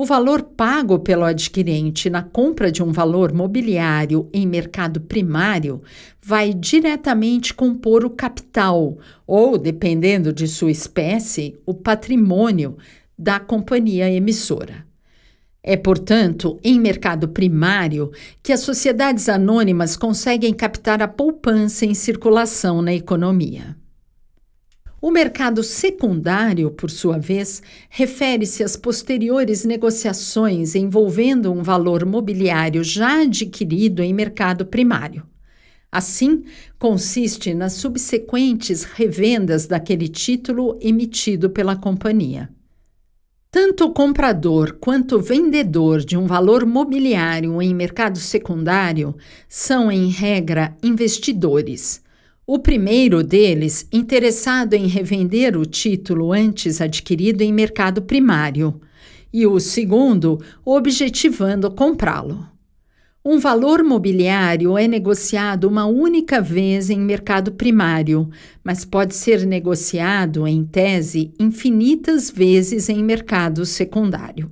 O 0.00 0.04
valor 0.04 0.44
pago 0.44 1.00
pelo 1.00 1.24
adquirente 1.24 2.08
na 2.08 2.22
compra 2.22 2.70
de 2.70 2.84
um 2.84 2.92
valor 2.92 3.32
mobiliário 3.32 4.30
em 4.32 4.46
mercado 4.46 5.00
primário 5.00 5.82
vai 6.22 6.54
diretamente 6.54 7.52
compor 7.52 8.04
o 8.04 8.10
capital, 8.10 8.96
ou, 9.26 9.58
dependendo 9.58 10.32
de 10.32 10.46
sua 10.46 10.70
espécie, 10.70 11.56
o 11.66 11.74
patrimônio 11.74 12.76
da 13.18 13.40
companhia 13.40 14.08
emissora. 14.08 14.86
É, 15.60 15.76
portanto, 15.76 16.60
em 16.62 16.78
mercado 16.78 17.26
primário 17.26 18.12
que 18.40 18.52
as 18.52 18.60
sociedades 18.60 19.28
anônimas 19.28 19.96
conseguem 19.96 20.54
captar 20.54 21.02
a 21.02 21.08
poupança 21.08 21.84
em 21.84 21.92
circulação 21.92 22.80
na 22.80 22.94
economia. 22.94 23.76
O 25.00 25.12
mercado 25.12 25.62
secundário, 25.62 26.72
por 26.72 26.90
sua 26.90 27.18
vez, 27.18 27.62
refere-se 27.88 28.64
às 28.64 28.76
posteriores 28.76 29.64
negociações 29.64 30.74
envolvendo 30.74 31.52
um 31.52 31.62
valor 31.62 32.04
mobiliário 32.04 32.82
já 32.82 33.22
adquirido 33.22 34.02
em 34.02 34.12
mercado 34.12 34.66
primário. 34.66 35.24
Assim, 35.90 36.42
consiste 36.80 37.54
nas 37.54 37.74
subsequentes 37.74 38.82
revendas 38.82 39.66
daquele 39.66 40.08
título 40.08 40.76
emitido 40.80 41.48
pela 41.48 41.76
companhia. 41.76 42.50
Tanto 43.52 43.84
o 43.84 43.92
comprador 43.92 44.78
quanto 44.80 45.16
o 45.16 45.22
vendedor 45.22 46.00
de 46.04 46.16
um 46.16 46.26
valor 46.26 46.66
mobiliário 46.66 47.62
em 47.62 47.72
mercado 47.72 48.18
secundário 48.18 49.16
são, 49.48 49.92
em 49.92 50.08
regra, 50.08 50.76
investidores 50.82 52.02
o 52.50 52.58
primeiro 52.58 53.22
deles 53.22 53.86
interessado 53.92 54.72
em 54.72 54.86
revender 54.86 55.54
o 55.54 55.66
título 55.66 56.32
antes 56.32 56.80
adquirido 56.80 57.42
em 57.42 57.52
mercado 57.52 58.00
primário, 58.00 58.80
e 59.30 59.46
o 59.46 59.60
segundo 59.60 60.40
objetivando 60.64 61.70
comprá-lo. 61.70 62.48
Um 63.22 63.38
valor 63.38 63.84
mobiliário 63.84 64.78
é 64.78 64.88
negociado 64.88 65.68
uma 65.68 65.84
única 65.84 66.40
vez 66.40 66.88
em 66.88 66.98
mercado 66.98 67.52
primário, 67.52 68.30
mas 68.64 68.82
pode 68.82 69.14
ser 69.14 69.44
negociado, 69.44 70.48
em 70.48 70.64
tese, 70.64 71.34
infinitas 71.38 72.30
vezes 72.30 72.88
em 72.88 73.04
mercado 73.04 73.66
secundário. 73.66 74.50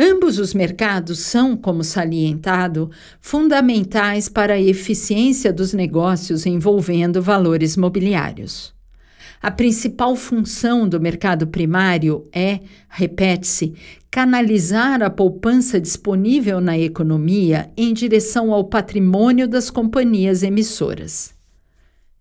Ambos 0.00 0.38
os 0.38 0.54
mercados 0.54 1.18
são, 1.18 1.56
como 1.56 1.82
salientado, 1.82 2.88
fundamentais 3.20 4.28
para 4.28 4.54
a 4.54 4.60
eficiência 4.60 5.52
dos 5.52 5.74
negócios 5.74 6.46
envolvendo 6.46 7.20
valores 7.20 7.76
mobiliários. 7.76 8.72
A 9.42 9.50
principal 9.50 10.14
função 10.14 10.88
do 10.88 11.00
mercado 11.00 11.48
primário 11.48 12.28
é, 12.32 12.60
repete-se, 12.88 13.74
canalizar 14.08 15.02
a 15.02 15.10
poupança 15.10 15.80
disponível 15.80 16.60
na 16.60 16.78
economia 16.78 17.68
em 17.76 17.92
direção 17.92 18.52
ao 18.52 18.62
patrimônio 18.68 19.48
das 19.48 19.68
companhias 19.68 20.44
emissoras. 20.44 21.37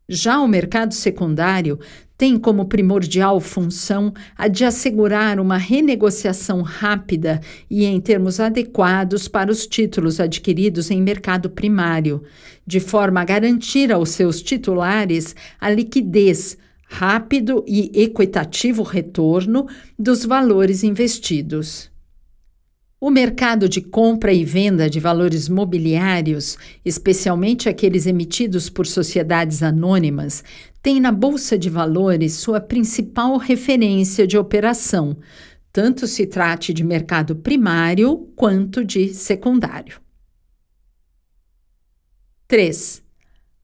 Já 0.10 0.40
o 0.40 0.48
mercado 0.48 0.94
secundário 0.94 1.78
tem 2.18 2.40
como 2.40 2.66
primordial 2.66 3.42
função 3.42 4.14
a 4.38 4.48
de 4.48 4.64
assegurar 4.64 5.38
uma 5.38 5.58
renegociação 5.58 6.62
rápida 6.62 7.42
e 7.70 7.86
em 7.86 8.00
termos 8.00 8.40
adequados 8.40 9.28
para 9.28 9.52
os 9.52 9.68
títulos 9.68 10.20
adquiridos 10.20 10.90
em 10.90 11.02
mercado 11.02 11.50
primário, 11.50 12.24
de 12.66 12.80
forma 12.80 13.20
a 13.20 13.26
garantir 13.26 13.92
aos 13.92 14.10
seus 14.10 14.42
titulares 14.42 15.36
a 15.60 15.70
liquidez, 15.70 16.58
rápido 16.88 17.64
e 17.68 17.92
equitativo 18.02 18.84
retorno 18.84 19.68
dos 20.00 20.26
valores 20.26 20.84
investidos. 20.84 21.92
O 23.00 23.12
mercado 23.12 23.70
de 23.70 23.80
compra 23.80 24.34
e 24.34 24.44
venda 24.44 24.90
de 24.90 25.00
valores 25.00 25.48
mobiliários, 25.48 26.58
especialmente 26.84 27.70
aqueles 27.70 28.08
emitidos 28.08 28.72
por 28.72 28.88
sociedades 28.88 29.62
anônimas, 29.62 30.44
tem 30.82 31.00
na 31.00 31.12
Bolsa 31.12 31.60
de 31.60 31.70
Valores 31.70 32.34
sua 32.34 32.60
principal 32.60 33.38
referência 33.38 34.26
de 34.26 34.36
operação, 34.36 35.16
tanto 35.72 36.08
se 36.08 36.26
trate 36.26 36.74
de 36.74 36.84
mercado 36.84 37.36
primário 37.36 38.34
quanto 38.36 38.84
de 38.84 39.14
secundário. 39.14 40.02
3. 42.48 43.04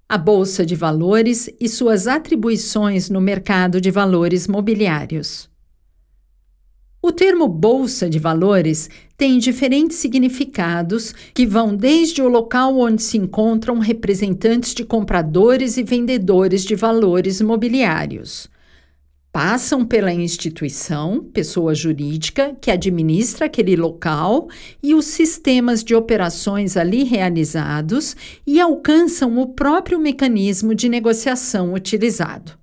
A 0.08 0.18
Bolsa 0.20 0.64
de 0.64 0.76
Valores 0.76 1.50
e 1.60 1.68
suas 1.68 2.06
atribuições 2.06 3.10
no 3.10 3.20
mercado 3.20 3.82
de 3.82 3.90
valores 3.90 4.48
mobiliários. 4.48 5.50
O 7.06 7.12
termo 7.12 7.50
bolsa 7.50 8.10
de 8.10 8.18
valores 8.18 8.90
tem 9.18 9.38
diferentes 9.38 9.98
significados 9.98 11.14
que 11.34 11.46
vão 11.46 11.76
desde 11.76 12.22
o 12.22 12.30
local 12.30 12.80
onde 12.80 13.04
se 13.04 13.18
encontram 13.18 13.78
representantes 13.80 14.74
de 14.74 14.86
compradores 14.86 15.76
e 15.76 15.84
vendedores 15.84 16.64
de 16.64 16.76
valores 16.76 17.42
mobiliários. 17.42 18.50
Passam 19.34 19.84
pela 19.84 20.14
instituição, 20.14 21.22
pessoa 21.34 21.76
jurídica, 21.76 22.56
que 22.62 22.72
administra 22.72 23.48
aquele 23.48 23.76
local 23.76 24.48
e 24.82 24.96
os 24.96 25.04
sistemas 25.04 25.84
de 25.84 25.94
operações 25.94 26.78
ali 26.78 27.04
realizados 27.04 28.16
e 28.48 28.62
alcançam 28.62 29.40
o 29.40 29.48
próprio 29.48 30.00
mecanismo 30.00 30.74
de 30.74 30.88
negociação 30.88 31.74
utilizado. 31.74 32.63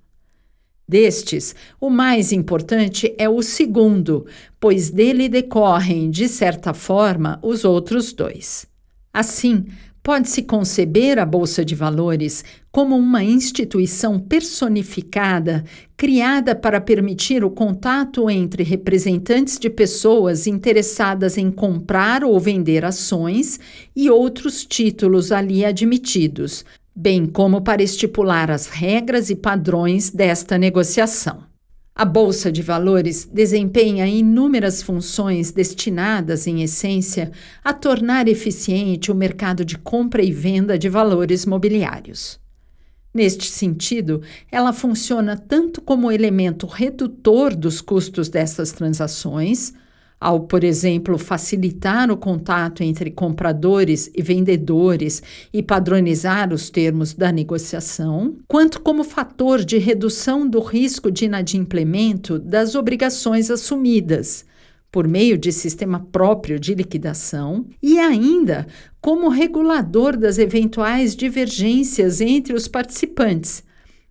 Destes, 0.91 1.55
o 1.81 1.89
mais 1.89 2.33
importante 2.33 3.15
é 3.17 3.29
o 3.29 3.41
segundo, 3.43 4.27
pois 4.59 4.91
dele 4.91 5.29
decorrem, 5.29 6.11
de 6.11 6.27
certa 6.27 6.75
forma, 6.75 7.39
os 7.45 7.65
outros 7.65 8.13
dois. 8.13 8.67
Assim, 9.15 9.67
pode-se 10.03 10.43
conceber 10.43 11.17
a 11.21 11.25
Bolsa 11.25 11.65
de 11.65 11.77
Valores 11.77 12.45
como 12.73 12.97
uma 12.97 13.23
instituição 13.23 14.19
personificada 14.19 15.65
criada 15.97 16.57
para 16.57 16.81
permitir 16.81 17.45
o 17.45 17.51
contato 17.51 18.29
entre 18.29 18.65
representantes 18.65 19.61
de 19.61 19.71
pessoas 19.71 20.49
interessadas 20.49 21.39
em 21.39 21.53
comprar 21.53 22.25
ou 22.25 22.41
vender 22.41 22.85
ações 22.85 23.61
e 23.95 24.11
outros 24.11 24.65
títulos 24.65 25.31
ali 25.31 25.65
admitidos, 25.65 26.65
bem 27.01 27.25
como 27.25 27.63
para 27.63 27.83
estipular 27.83 28.51
as 28.51 28.67
regras 28.67 29.31
e 29.31 29.35
padrões 29.35 30.11
desta 30.11 30.59
negociação. 30.59 31.45
A 31.95 32.05
Bolsa 32.05 32.53
de 32.53 32.61
Valores 32.61 33.25
desempenha 33.25 34.07
inúmeras 34.07 34.83
funções 34.83 35.51
destinadas, 35.51 36.47
em 36.47 36.63
essência, 36.63 37.33
a 37.65 37.73
tornar 37.73 38.29
eficiente 38.29 39.11
o 39.11 39.15
mercado 39.15 39.65
de 39.65 39.79
compra 39.79 40.23
e 40.23 40.31
venda 40.31 40.79
de 40.79 40.91
valores 40.91 41.47
mobiliários. 41.47 42.39
Neste 43.15 43.47
sentido, 43.47 44.21
ela 44.53 44.73
funciona 44.73 45.39
tanto 45.39 45.81
como 45.81 46.13
elemento 46.13 46.67
redutor 46.67 47.57
dos 47.57 47.81
custos 47.81 48.29
dessas 48.29 48.73
transações, 48.73 49.73
ao, 50.21 50.41
por 50.41 50.63
exemplo, 50.63 51.17
facilitar 51.17 52.11
o 52.11 52.17
contato 52.17 52.83
entre 52.83 53.11
compradores 53.11 54.11
e 54.15 54.23
vendedores 54.23 55.23
e 55.51 55.63
padronizar 55.63 56.53
os 56.53 56.69
termos 56.69 57.15
da 57.15 57.33
negociação, 57.33 58.37
quanto 58.47 58.83
como 58.83 59.03
fator 59.03 59.65
de 59.65 59.79
redução 59.79 60.47
do 60.47 60.61
risco 60.61 61.11
de 61.11 61.25
inadimplemento 61.25 62.39
das 62.39 62.75
obrigações 62.75 63.51
assumidas, 63.51 64.45
por 64.93 65.09
meio 65.09 65.39
de 65.39 65.53
sistema 65.53 66.07
próprio 66.13 66.61
de 66.61 66.75
liquidação, 66.75 67.65
e 67.83 67.99
ainda 67.99 68.67
como 69.01 69.29
regulador 69.31 70.19
das 70.19 70.37
eventuais 70.37 71.17
divergências 71.17 72.21
entre 72.21 72.53
os 72.53 72.69
participantes 72.69 73.63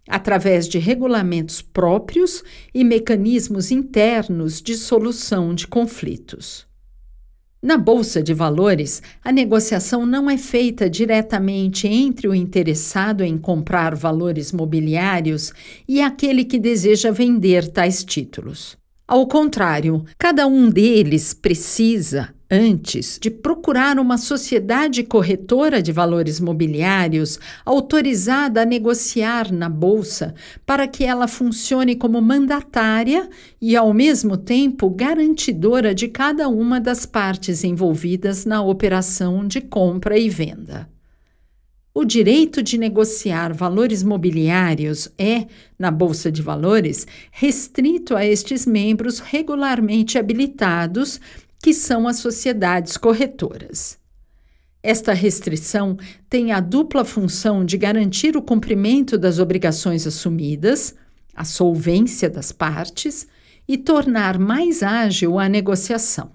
através 0.10 0.68
de 0.68 0.80
regulamentos 0.80 1.62
próprios 1.62 2.44
e 2.74 2.84
mecanismos 2.84 3.70
internos 3.70 4.62
de 4.62 4.76
solução 4.76 5.54
de 5.54 5.68
conflitos. 5.68 6.68
Na 7.62 7.78
Bolsa 7.78 8.24
de 8.24 8.34
Valores, 8.34 9.04
a 9.22 9.34
negociação 9.34 10.06
não 10.06 10.30
é 10.30 10.38
feita 10.38 10.90
diretamente 10.90 11.88
entre 11.88 12.26
o 12.28 12.34
interessado 12.34 13.22
em 13.22 13.38
comprar 13.38 13.96
valores 13.96 14.54
mobiliários 14.54 15.52
e 15.86 16.02
aquele 16.02 16.46
que 16.46 16.58
deseja 16.58 17.12
vender 17.12 17.68
tais 17.68 18.02
títulos. 18.04 18.78
Ao 19.06 19.28
contrário, 19.28 20.06
cada 20.18 20.48
um 20.48 20.70
deles 20.70 21.34
precisa, 21.34 22.34
antes 22.50 23.20
de 23.22 23.30
procurar 23.30 24.00
uma 24.00 24.18
sociedade 24.18 25.04
corretora 25.04 25.82
de 25.82 25.92
valores 25.92 26.40
mobiliários 26.40 27.40
autorizada 27.64 28.64
a 28.64 28.66
negociar 28.66 29.52
na 29.52 29.70
bolsa 29.70 30.34
para 30.66 30.88
que 30.88 31.04
ela 31.04 31.28
funcione 31.28 31.96
como 31.96 32.20
mandatária 32.22 33.30
e, 33.62 33.76
ao 33.76 33.94
mesmo 33.94 34.36
tempo, 34.36 34.90
garantidora 34.90 35.94
de 35.94 36.08
cada 36.08 36.48
uma 36.48 36.82
das 36.82 37.06
partes 37.06 37.64
envolvidas 37.64 38.46
na 38.46 38.62
operação 38.62 39.46
de 39.48 39.62
compra 39.62 40.18
e 40.18 40.28
venda. 40.28 40.90
O 41.94 42.06
direito 42.06 42.64
de 42.64 42.78
negociar 42.78 43.54
valores 43.54 44.04
mobiliários 44.04 45.12
é, 45.18 45.48
na 45.78 45.92
Bolsa 45.92 46.32
de 46.32 46.42
Valores, 46.42 47.06
restrito 47.32 48.16
a 48.16 48.26
estes 48.26 48.66
membros 48.66 49.20
regularmente 49.20 50.18
habilitados 50.18 51.20
que 51.62 51.74
são 51.74 52.08
as 52.08 52.18
sociedades 52.18 52.98
corretoras. 52.98 54.00
Esta 54.82 55.14
restrição 55.14 55.98
tem 56.30 56.52
a 56.54 56.60
dupla 56.62 57.04
função 57.04 57.66
de 57.66 57.78
garantir 57.78 58.38
o 58.38 58.42
cumprimento 58.42 59.18
das 59.18 59.38
obrigações 59.38 60.08
assumidas, 60.08 60.96
a 61.36 61.44
solvência 61.44 62.30
das 62.30 62.52
partes 62.52 63.28
e 63.68 63.78
tornar 63.78 64.40
mais 64.40 64.82
ágil 64.82 65.38
a 65.38 65.50
negociação. 65.50 66.32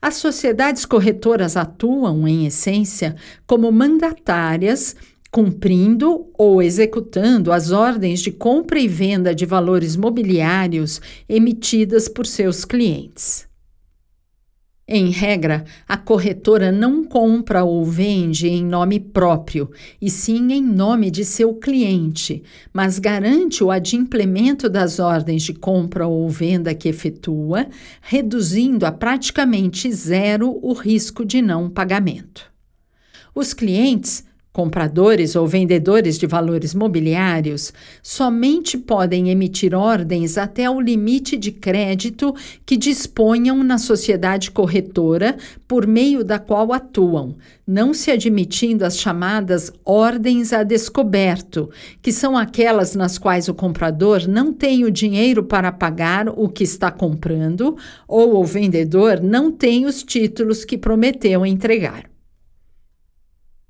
As 0.00 0.14
sociedades 0.16 0.84
corretoras 0.84 1.56
atuam, 1.56 2.26
em 2.26 2.46
essência, 2.46 3.16
como 3.46 3.70
mandatárias, 3.70 4.96
cumprindo 5.30 6.30
ou 6.34 6.62
executando 6.62 7.52
as 7.52 7.70
ordens 7.70 8.20
de 8.20 8.30
compra 8.30 8.78
e 8.78 8.88
venda 8.88 9.34
de 9.34 9.44
valores 9.44 9.96
mobiliários 9.96 11.00
emitidas 11.28 12.08
por 12.08 12.26
seus 12.26 12.64
clientes. 12.64 13.46
Em 14.88 15.10
regra, 15.10 15.64
a 15.88 15.96
corretora 15.96 16.70
não 16.70 17.02
compra 17.02 17.64
ou 17.64 17.84
vende 17.84 18.46
em 18.46 18.64
nome 18.64 19.00
próprio, 19.00 19.68
e 20.00 20.08
sim 20.08 20.52
em 20.52 20.62
nome 20.62 21.10
de 21.10 21.24
seu 21.24 21.54
cliente, 21.54 22.44
mas 22.72 23.00
garante 23.00 23.64
o 23.64 23.72
adimplemento 23.72 24.68
das 24.68 25.00
ordens 25.00 25.42
de 25.42 25.52
compra 25.52 26.06
ou 26.06 26.28
venda 26.30 26.72
que 26.72 26.88
efetua, 26.88 27.66
reduzindo 28.00 28.86
a 28.86 28.92
praticamente 28.92 29.90
zero 29.90 30.56
o 30.62 30.72
risco 30.72 31.24
de 31.24 31.42
não 31.42 31.68
pagamento. 31.68 32.48
Os 33.34 33.52
clientes 33.52 34.24
Compradores 34.56 35.36
ou 35.36 35.46
vendedores 35.46 36.16
de 36.18 36.26
valores 36.26 36.74
mobiliários 36.74 37.74
somente 38.02 38.78
podem 38.78 39.28
emitir 39.28 39.74
ordens 39.74 40.38
até 40.38 40.70
o 40.70 40.80
limite 40.80 41.36
de 41.36 41.52
crédito 41.52 42.34
que 42.64 42.74
disponham 42.74 43.62
na 43.62 43.76
sociedade 43.76 44.50
corretora 44.50 45.36
por 45.68 45.86
meio 45.86 46.24
da 46.24 46.38
qual 46.38 46.72
atuam, 46.72 47.36
não 47.66 47.92
se 47.92 48.10
admitindo 48.10 48.86
as 48.86 48.98
chamadas 48.98 49.70
ordens 49.84 50.54
a 50.54 50.62
descoberto, 50.62 51.68
que 52.00 52.10
são 52.10 52.34
aquelas 52.34 52.94
nas 52.94 53.18
quais 53.18 53.48
o 53.48 53.54
comprador 53.54 54.26
não 54.26 54.54
tem 54.54 54.84
o 54.84 54.90
dinheiro 54.90 55.44
para 55.44 55.70
pagar 55.70 56.30
o 56.30 56.48
que 56.48 56.64
está 56.64 56.90
comprando 56.90 57.76
ou 58.08 58.36
o 58.36 58.44
vendedor 58.46 59.20
não 59.20 59.52
tem 59.52 59.84
os 59.84 60.02
títulos 60.02 60.64
que 60.64 60.78
prometeu 60.78 61.44
entregar. 61.44 62.15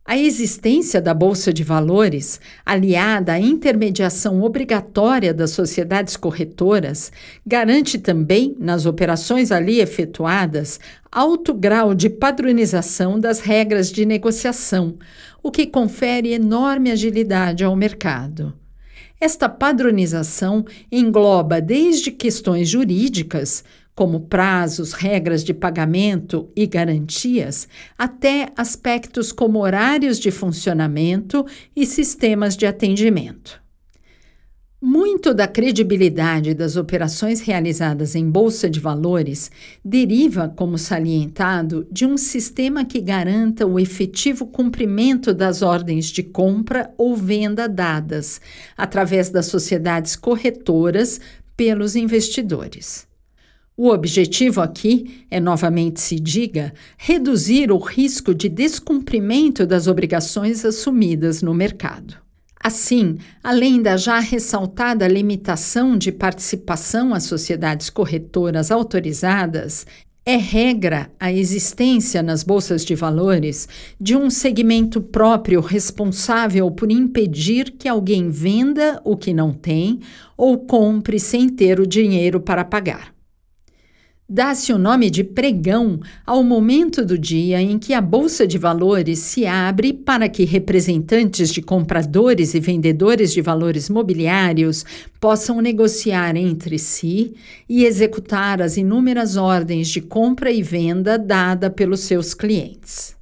A 0.08 0.16
existência 0.16 1.02
da 1.02 1.12
Bolsa 1.12 1.52
de 1.52 1.64
Valores, 1.64 2.40
aliada 2.64 3.32
à 3.32 3.40
intermediação 3.40 4.40
obrigatória 4.40 5.34
das 5.34 5.50
sociedades 5.50 6.16
corretoras, 6.16 7.10
garante 7.44 7.98
também, 7.98 8.54
nas 8.60 8.86
operações 8.86 9.50
ali 9.50 9.80
efetuadas, 9.80 10.78
alto 11.10 11.52
grau 11.52 11.92
de 11.92 12.08
padronização 12.08 13.18
das 13.18 13.40
regras 13.40 13.90
de 13.90 14.06
negociação, 14.06 14.94
o 15.42 15.50
que 15.50 15.66
confere 15.66 16.32
enorme 16.32 16.92
agilidade 16.92 17.64
ao 17.64 17.74
mercado. 17.74 18.54
Esta 19.20 19.48
padronização 19.48 20.64
engloba 20.92 21.60
desde 21.60 22.12
questões 22.12 22.68
jurídicas, 22.68 23.64
como 23.96 24.20
prazos, 24.20 24.92
regras 24.92 25.42
de 25.42 25.54
pagamento 25.54 26.50
e 26.54 26.66
garantias, 26.66 27.66
até 27.98 28.52
aspectos 28.54 29.32
como 29.32 29.60
horários 29.60 30.20
de 30.20 30.30
funcionamento 30.30 31.46
e 31.74 31.86
sistemas 31.86 32.56
de 32.56 32.66
atendimento. 32.66 33.64
Muito 34.82 35.32
da 35.32 35.48
credibilidade 35.48 36.52
das 36.52 36.76
operações 36.76 37.40
realizadas 37.40 38.14
em 38.14 38.30
bolsa 38.30 38.68
de 38.68 38.78
valores 38.78 39.50
deriva, 39.82 40.52
como 40.54 40.76
salientado, 40.76 41.88
de 41.90 42.04
um 42.04 42.18
sistema 42.18 42.84
que 42.84 43.00
garanta 43.00 43.66
o 43.66 43.80
efetivo 43.80 44.46
cumprimento 44.46 45.32
das 45.32 45.62
ordens 45.62 46.06
de 46.06 46.22
compra 46.22 46.92
ou 46.98 47.16
venda 47.16 47.66
dadas, 47.66 48.42
através 48.76 49.30
das 49.30 49.46
sociedades 49.46 50.14
corretoras, 50.14 51.18
pelos 51.56 51.96
investidores. 51.96 53.06
O 53.78 53.90
objetivo 53.90 54.62
aqui 54.62 55.26
é, 55.30 55.38
novamente 55.38 56.00
se 56.00 56.18
diga, 56.18 56.72
reduzir 56.96 57.70
o 57.70 57.76
risco 57.76 58.34
de 58.34 58.48
descumprimento 58.48 59.66
das 59.66 59.86
obrigações 59.86 60.64
assumidas 60.64 61.42
no 61.42 61.52
mercado. 61.52 62.16
Assim, 62.58 63.18
além 63.44 63.82
da 63.82 63.98
já 63.98 64.18
ressaltada 64.18 65.06
limitação 65.06 65.94
de 65.94 66.10
participação 66.10 67.12
às 67.12 67.24
sociedades 67.24 67.90
corretoras 67.90 68.70
autorizadas, 68.70 69.86
é 70.24 70.36
regra 70.36 71.10
a 71.20 71.30
existência 71.30 72.22
nas 72.22 72.42
bolsas 72.42 72.82
de 72.82 72.94
valores 72.94 73.68
de 74.00 74.16
um 74.16 74.30
segmento 74.30 75.02
próprio 75.02 75.60
responsável 75.60 76.70
por 76.70 76.90
impedir 76.90 77.72
que 77.78 77.86
alguém 77.86 78.30
venda 78.30 79.02
o 79.04 79.18
que 79.18 79.34
não 79.34 79.52
tem 79.52 80.00
ou 80.34 80.58
compre 80.60 81.20
sem 81.20 81.46
ter 81.46 81.78
o 81.78 81.86
dinheiro 81.86 82.40
para 82.40 82.64
pagar. 82.64 83.15
Dá-se 84.28 84.72
o 84.72 84.78
nome 84.78 85.08
de 85.08 85.22
pregão 85.22 86.00
ao 86.26 86.42
momento 86.42 87.04
do 87.04 87.16
dia 87.16 87.62
em 87.62 87.78
que 87.78 87.94
a 87.94 88.00
Bolsa 88.00 88.44
de 88.44 88.58
Valores 88.58 89.20
se 89.20 89.46
abre 89.46 89.92
para 89.92 90.28
que 90.28 90.44
representantes 90.44 91.52
de 91.52 91.62
compradores 91.62 92.52
e 92.52 92.58
vendedores 92.58 93.32
de 93.32 93.40
valores 93.40 93.88
mobiliários 93.88 94.84
possam 95.20 95.60
negociar 95.60 96.34
entre 96.34 96.76
si 96.76 97.36
e 97.68 97.84
executar 97.84 98.60
as 98.60 98.76
inúmeras 98.76 99.36
ordens 99.36 99.86
de 99.86 100.00
compra 100.00 100.50
e 100.50 100.60
venda 100.60 101.16
dada 101.16 101.70
pelos 101.70 102.00
seus 102.00 102.34
clientes. 102.34 103.15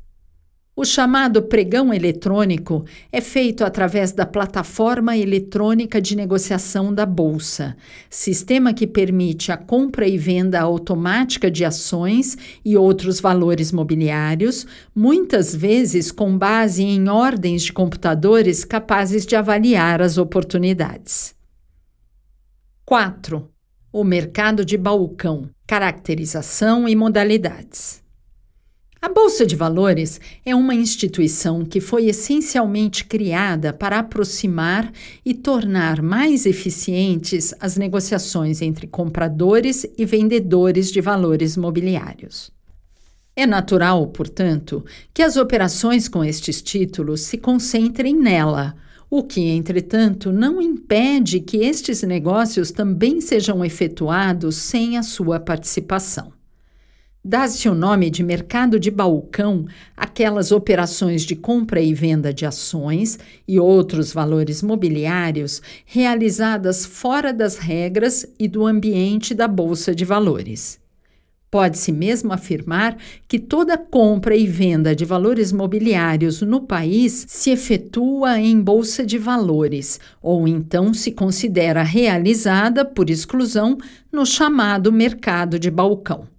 O 0.77 0.85
chamado 0.85 1.41
pregão 1.41 1.95
eletrônico 1.95 2.85
é 3.13 3.21
feito 3.21 3.65
através 3.65 4.11
da 4.11 4.27
plataforma 4.27 5.17
eletrônica 5.17 6.03
de 6.03 6.17
negociação 6.17 6.93
da 6.93 7.07
Bolsa, 7.07 7.77
sistema 8.11 8.75
que 8.75 8.85
permite 8.85 9.53
a 9.53 9.57
compra 9.57 10.09
e 10.09 10.19
venda 10.19 10.61
automática 10.61 11.49
de 11.49 11.65
ações 11.65 12.37
e 12.65 12.77
outros 12.77 13.21
valores 13.21 13.71
mobiliários, 13.71 14.67
muitas 14.93 15.55
vezes 15.55 16.11
com 16.11 16.37
base 16.37 16.83
em 16.83 17.09
ordens 17.09 17.63
de 17.63 17.73
computadores 17.73 18.65
capazes 18.65 19.25
de 19.25 19.37
avaliar 19.37 20.03
as 20.03 20.19
oportunidades. 20.19 21.37
4. 22.85 23.49
O 23.93 24.03
mercado 24.03 24.65
de 24.65 24.77
balcão, 24.77 25.49
caracterização 25.69 26.89
e 26.89 26.97
modalidades. 26.97 28.04
A 29.05 29.09
Bolsa 29.11 29.45
de 29.45 29.55
Valores 29.55 30.19
é 30.47 30.55
uma 30.57 30.75
instituição 30.75 31.63
que 31.63 31.79
foi 31.79 32.07
essencialmente 32.07 33.05
criada 33.05 33.71
para 33.71 33.99
aproximar 33.99 34.91
e 35.23 35.35
tornar 35.35 36.01
mais 36.01 36.47
eficientes 36.47 37.53
as 37.61 37.77
negociações 37.77 38.63
entre 38.63 38.87
compradores 38.87 39.85
e 39.99 40.07
vendedores 40.07 40.91
de 40.91 41.03
valores 41.03 41.55
mobiliários. 41.55 42.51
É 43.37 43.47
natural, 43.47 44.07
portanto, 44.07 44.83
que 45.13 45.23
as 45.23 45.37
operações 45.37 46.09
com 46.09 46.25
estes 46.25 46.63
títulos 46.63 47.21
se 47.21 47.37
concentrem 47.37 48.19
nela, 48.19 48.75
o 49.11 49.23
que, 49.23 49.43
entretanto, 49.51 50.33
não 50.33 50.63
impede 50.63 51.41
que 51.41 51.59
estes 51.59 52.03
negócios 52.05 52.71
também 52.71 53.21
sejam 53.21 53.63
efetuados 53.63 54.57
sem 54.57 54.97
a 54.97 55.03
sua 55.03 55.39
participação. 55.39 56.34
Dá-se 57.27 57.71
o 57.71 57.75
nome 57.75 58.11
de 58.11 58.23
mercado 58.23 58.79
de 58.79 58.91
balcão 58.91 59.65
aquelas 59.97 60.53
operações 60.53 61.23
de 61.23 61.35
compra 61.35 61.81
e 61.81 61.95
venda 61.95 62.35
de 62.35 62.45
ações 62.45 63.19
e 63.49 63.59
outros 63.59 64.13
valores 64.13 64.63
mobiliários 64.63 65.63
realizadas 65.87 66.85
fora 66.85 67.33
das 67.33 67.57
regras 67.57 68.27
e 68.39 68.47
do 68.47 68.67
ambiente 68.67 69.33
da 69.33 69.49
Bolsa 69.49 69.95
de 69.95 70.05
Valores. 70.05 70.79
Pode-se 71.51 71.91
mesmo 71.93 72.31
afirmar 72.31 72.99
que 73.27 73.39
toda 73.39 73.79
compra 73.79 74.37
e 74.37 74.47
venda 74.47 74.95
de 74.95 75.07
valores 75.07 75.51
mobiliários 75.51 76.43
no 76.43 76.61
país 76.61 77.25
se 77.27 77.49
efetua 77.49 78.39
em 78.39 78.61
bolsa 78.61 79.07
de 79.07 79.17
valores, 79.17 79.99
ou 80.21 80.47
então 80.47 80.93
se 80.93 81.11
considera 81.11 81.83
realizada, 81.83 82.85
por 82.85 83.09
exclusão, 83.09 83.79
no 84.13 84.27
chamado 84.27 84.93
mercado 84.93 85.59
de 85.59 85.71
balcão. 85.71 86.34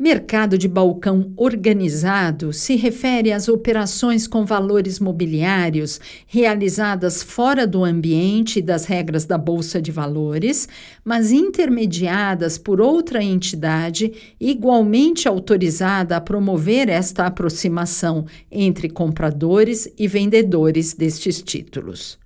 Mercado 0.00 0.56
de 0.56 0.68
balcão 0.68 1.32
organizado 1.36 2.52
se 2.52 2.76
refere 2.76 3.32
às 3.32 3.48
operações 3.48 4.28
com 4.28 4.44
valores 4.44 5.00
mobiliários 5.00 6.00
realizadas 6.24 7.20
fora 7.20 7.66
do 7.66 7.82
ambiente 7.82 8.62
das 8.62 8.84
regras 8.84 9.24
da 9.24 9.36
Bolsa 9.36 9.82
de 9.82 9.90
Valores, 9.90 10.68
mas 11.04 11.32
intermediadas 11.32 12.56
por 12.56 12.80
outra 12.80 13.24
entidade 13.24 14.12
igualmente 14.40 15.26
autorizada 15.26 16.16
a 16.16 16.20
promover 16.20 16.88
esta 16.88 17.26
aproximação 17.26 18.24
entre 18.52 18.88
compradores 18.88 19.92
e 19.98 20.06
vendedores 20.06 20.94
destes 20.94 21.42
títulos. 21.42 22.16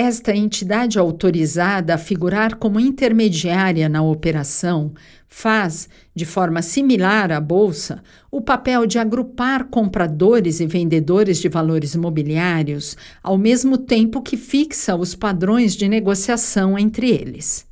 Esta 0.00 0.32
entidade 0.32 0.96
autorizada 0.96 1.92
a 1.92 1.98
figurar 1.98 2.54
como 2.54 2.78
intermediária 2.78 3.88
na 3.88 4.00
operação 4.00 4.92
faz, 5.26 5.88
de 6.14 6.24
forma 6.24 6.62
similar 6.62 7.32
à 7.32 7.40
bolsa, 7.40 8.00
o 8.30 8.40
papel 8.40 8.86
de 8.86 8.96
agrupar 8.96 9.64
compradores 9.64 10.60
e 10.60 10.68
vendedores 10.68 11.38
de 11.38 11.48
valores 11.48 11.94
imobiliários, 11.94 12.96
ao 13.20 13.36
mesmo 13.36 13.76
tempo 13.76 14.22
que 14.22 14.36
fixa 14.36 14.94
os 14.94 15.16
padrões 15.16 15.74
de 15.74 15.88
negociação 15.88 16.78
entre 16.78 17.10
eles. 17.10 17.66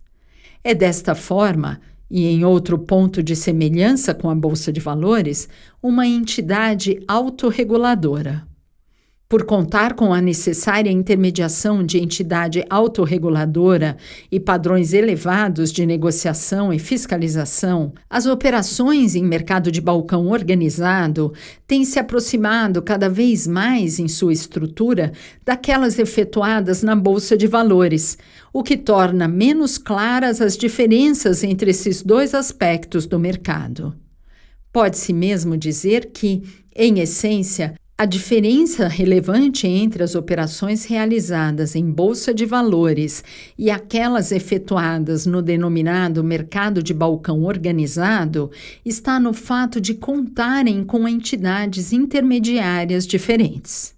É 0.65 0.75
desta 0.75 1.15
forma 1.15 1.81
e 2.11 2.27
em 2.27 2.45
outro 2.45 2.77
ponto 2.77 3.23
de 3.23 3.37
semelhança 3.37 4.13
com 4.13 4.29
a 4.29 4.35
Bolsa 4.35 4.73
de 4.73 4.81
Valores, 4.81 5.49
uma 5.81 6.05
entidade 6.05 7.01
autorreguladora. 7.07 8.45
Por 9.29 9.45
contar 9.45 9.95
com 9.95 10.15
a 10.15 10.21
necessária 10.21 10.89
intermediação 10.89 11.85
de 11.85 11.99
entidade 11.99 12.65
autorreguladora 12.71 13.97
e 14.31 14.39
padrões 14.39 14.93
elevados 14.93 15.73
de 15.73 15.85
negociação 15.85 16.73
e 16.73 16.79
fiscalização, 16.79 17.93
as 18.09 18.27
operações 18.27 19.17
em 19.17 19.25
mercado 19.25 19.73
de 19.73 19.81
balcão 19.81 20.29
organizado 20.29 21.33
têm 21.67 21.85
se 21.85 21.99
aproximado 21.99 22.81
cada 22.81 23.11
vez 23.11 23.49
mais 23.49 23.99
em 23.99 24.07
sua 24.07 24.33
estrutura 24.33 25.11
daquelas 25.45 25.99
efetuadas 25.99 26.85
na 26.85 26.95
Bolsa 26.95 27.37
de 27.37 27.49
Valores, 27.49 28.17
o 28.53 28.63
que 28.63 28.77
torna 28.77 29.27
menos 29.27 29.77
claras 29.77 30.41
as 30.41 30.57
diferenças 30.57 31.43
entre 31.43 31.73
esses 31.73 32.01
dois 32.01 32.33
aspectos 32.33 33.07
do 33.07 33.19
mercado. 33.19 33.93
Pode-se 34.73 35.13
mesmo 35.13 35.57
dizer 35.57 36.13
que, 36.13 36.45
em 36.77 37.01
essência, 37.01 37.75
a 37.99 38.05
diferença 38.05 38.89
relevante 38.89 39.67
entre 39.67 40.03
as 40.03 40.15
operações 40.15 40.85
realizadas 40.85 41.75
em 41.75 41.91
bolsa 41.91 42.35
de 42.35 42.45
valores 42.45 43.25
e 43.57 43.71
aquelas 43.71 44.33
efetuadas 44.33 45.25
no 45.25 45.41
denominado 45.41 46.23
mercado 46.23 46.83
de 46.83 46.93
balcão 46.93 47.43
organizado 47.45 48.51
está 48.85 49.19
no 49.19 49.33
fato 49.33 49.81
de 49.81 49.95
contarem 49.95 50.85
com 50.85 51.09
entidades 51.09 51.91
intermediárias 51.91 53.07
diferentes. 53.07 53.96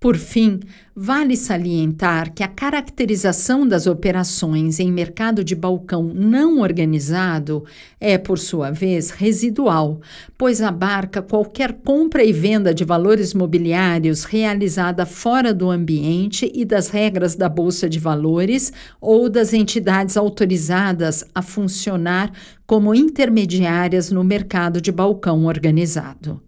Por 0.00 0.16
fim, 0.16 0.60
vale 0.94 1.36
salientar 1.36 2.32
que 2.32 2.44
a 2.44 2.48
caracterização 2.48 3.66
das 3.66 3.88
operações 3.88 4.78
em 4.78 4.92
mercado 4.92 5.42
de 5.42 5.56
balcão 5.56 6.04
não 6.14 6.60
organizado 6.60 7.64
é, 7.98 8.16
por 8.16 8.38
sua 8.38 8.70
vez, 8.70 9.10
residual, 9.10 10.00
pois 10.36 10.62
abarca 10.62 11.20
qualquer 11.20 11.72
compra 11.84 12.22
e 12.22 12.32
venda 12.32 12.72
de 12.72 12.84
valores 12.84 13.34
mobiliários 13.34 14.22
realizada 14.22 15.04
fora 15.04 15.52
do 15.52 15.68
ambiente 15.68 16.48
e 16.54 16.64
das 16.64 16.90
regras 16.90 17.34
da 17.34 17.48
Bolsa 17.48 17.88
de 17.88 17.98
Valores 17.98 18.72
ou 19.00 19.28
das 19.28 19.52
entidades 19.52 20.16
autorizadas 20.16 21.24
a 21.34 21.42
funcionar 21.42 22.30
como 22.64 22.94
intermediárias 22.94 24.12
no 24.12 24.22
mercado 24.22 24.80
de 24.80 24.92
balcão 24.92 25.46
organizado. 25.46 26.40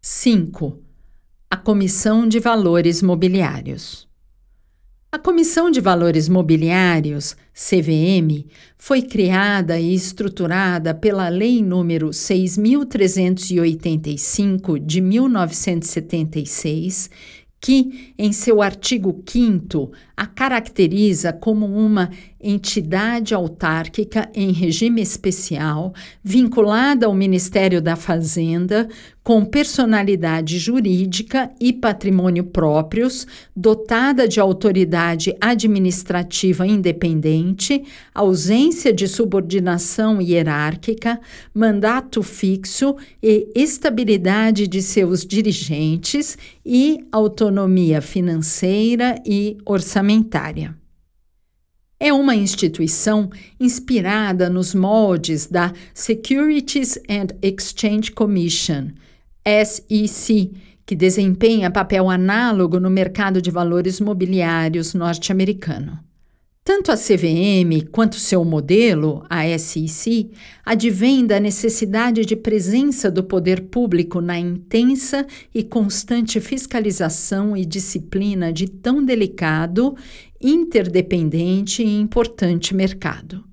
5 0.00 0.89
a 1.52 1.56
Comissão 1.56 2.28
de 2.28 2.38
Valores 2.38 3.02
Mobiliários. 3.02 4.06
A 5.10 5.18
Comissão 5.18 5.68
de 5.68 5.80
Valores 5.80 6.28
Mobiliários, 6.28 7.36
CVM, 7.52 8.46
foi 8.78 9.02
criada 9.02 9.80
e 9.80 9.92
estruturada 9.92 10.94
pela 10.94 11.28
Lei 11.28 11.58
nº 11.58 12.12
6385 12.12 14.78
de 14.78 15.00
1976, 15.00 17.10
que, 17.60 18.14
em 18.16 18.30
seu 18.30 18.62
artigo 18.62 19.20
5 19.26 19.90
a 20.20 20.26
caracteriza 20.26 21.32
como 21.32 21.64
uma 21.64 22.10
entidade 22.38 23.32
autárquica 23.32 24.30
em 24.34 24.52
regime 24.52 25.00
especial, 25.00 25.94
vinculada 26.22 27.06
ao 27.06 27.14
Ministério 27.14 27.80
da 27.80 27.96
Fazenda, 27.96 28.86
com 29.22 29.44
personalidade 29.44 30.58
jurídica 30.58 31.50
e 31.60 31.72
patrimônio 31.72 32.44
próprios, 32.44 33.26
dotada 33.54 34.26
de 34.26 34.40
autoridade 34.40 35.34
administrativa 35.40 36.66
independente, 36.66 37.82
ausência 38.14 38.92
de 38.92 39.06
subordinação 39.06 40.20
hierárquica, 40.20 41.20
mandato 41.54 42.22
fixo 42.22 42.96
e 43.22 43.48
estabilidade 43.54 44.66
de 44.66 44.82
seus 44.82 45.24
dirigentes 45.24 46.36
e 46.64 46.98
autonomia 47.12 48.00
financeira 48.00 49.16
e 49.26 49.58
orçamentária. 49.66 50.09
É 51.98 52.12
uma 52.12 52.34
instituição 52.34 53.30
inspirada 53.60 54.48
nos 54.48 54.74
moldes 54.74 55.46
da 55.46 55.72
Securities 55.92 56.98
and 57.08 57.36
Exchange 57.42 58.10
Commission, 58.10 58.88
SEC, 59.46 60.50
que 60.86 60.96
desempenha 60.96 61.70
papel 61.70 62.08
análogo 62.08 62.80
no 62.80 62.88
mercado 62.88 63.40
de 63.42 63.50
valores 63.50 64.00
mobiliários 64.00 64.94
norte-americano. 64.94 66.09
Tanto 66.72 66.92
a 66.92 66.96
CVM 66.96 67.88
quanto 67.90 68.14
seu 68.14 68.44
modelo, 68.44 69.24
a 69.28 69.42
SEC, 69.58 70.30
advém 70.64 71.26
da 71.26 71.40
necessidade 71.40 72.24
de 72.24 72.36
presença 72.36 73.10
do 73.10 73.24
poder 73.24 73.62
público 73.62 74.20
na 74.20 74.38
intensa 74.38 75.26
e 75.52 75.64
constante 75.64 76.40
fiscalização 76.40 77.56
e 77.56 77.66
disciplina 77.66 78.52
de 78.52 78.68
tão 78.68 79.04
delicado, 79.04 79.96
interdependente 80.40 81.82
e 81.82 82.00
importante 82.00 82.72
mercado. 82.72 83.49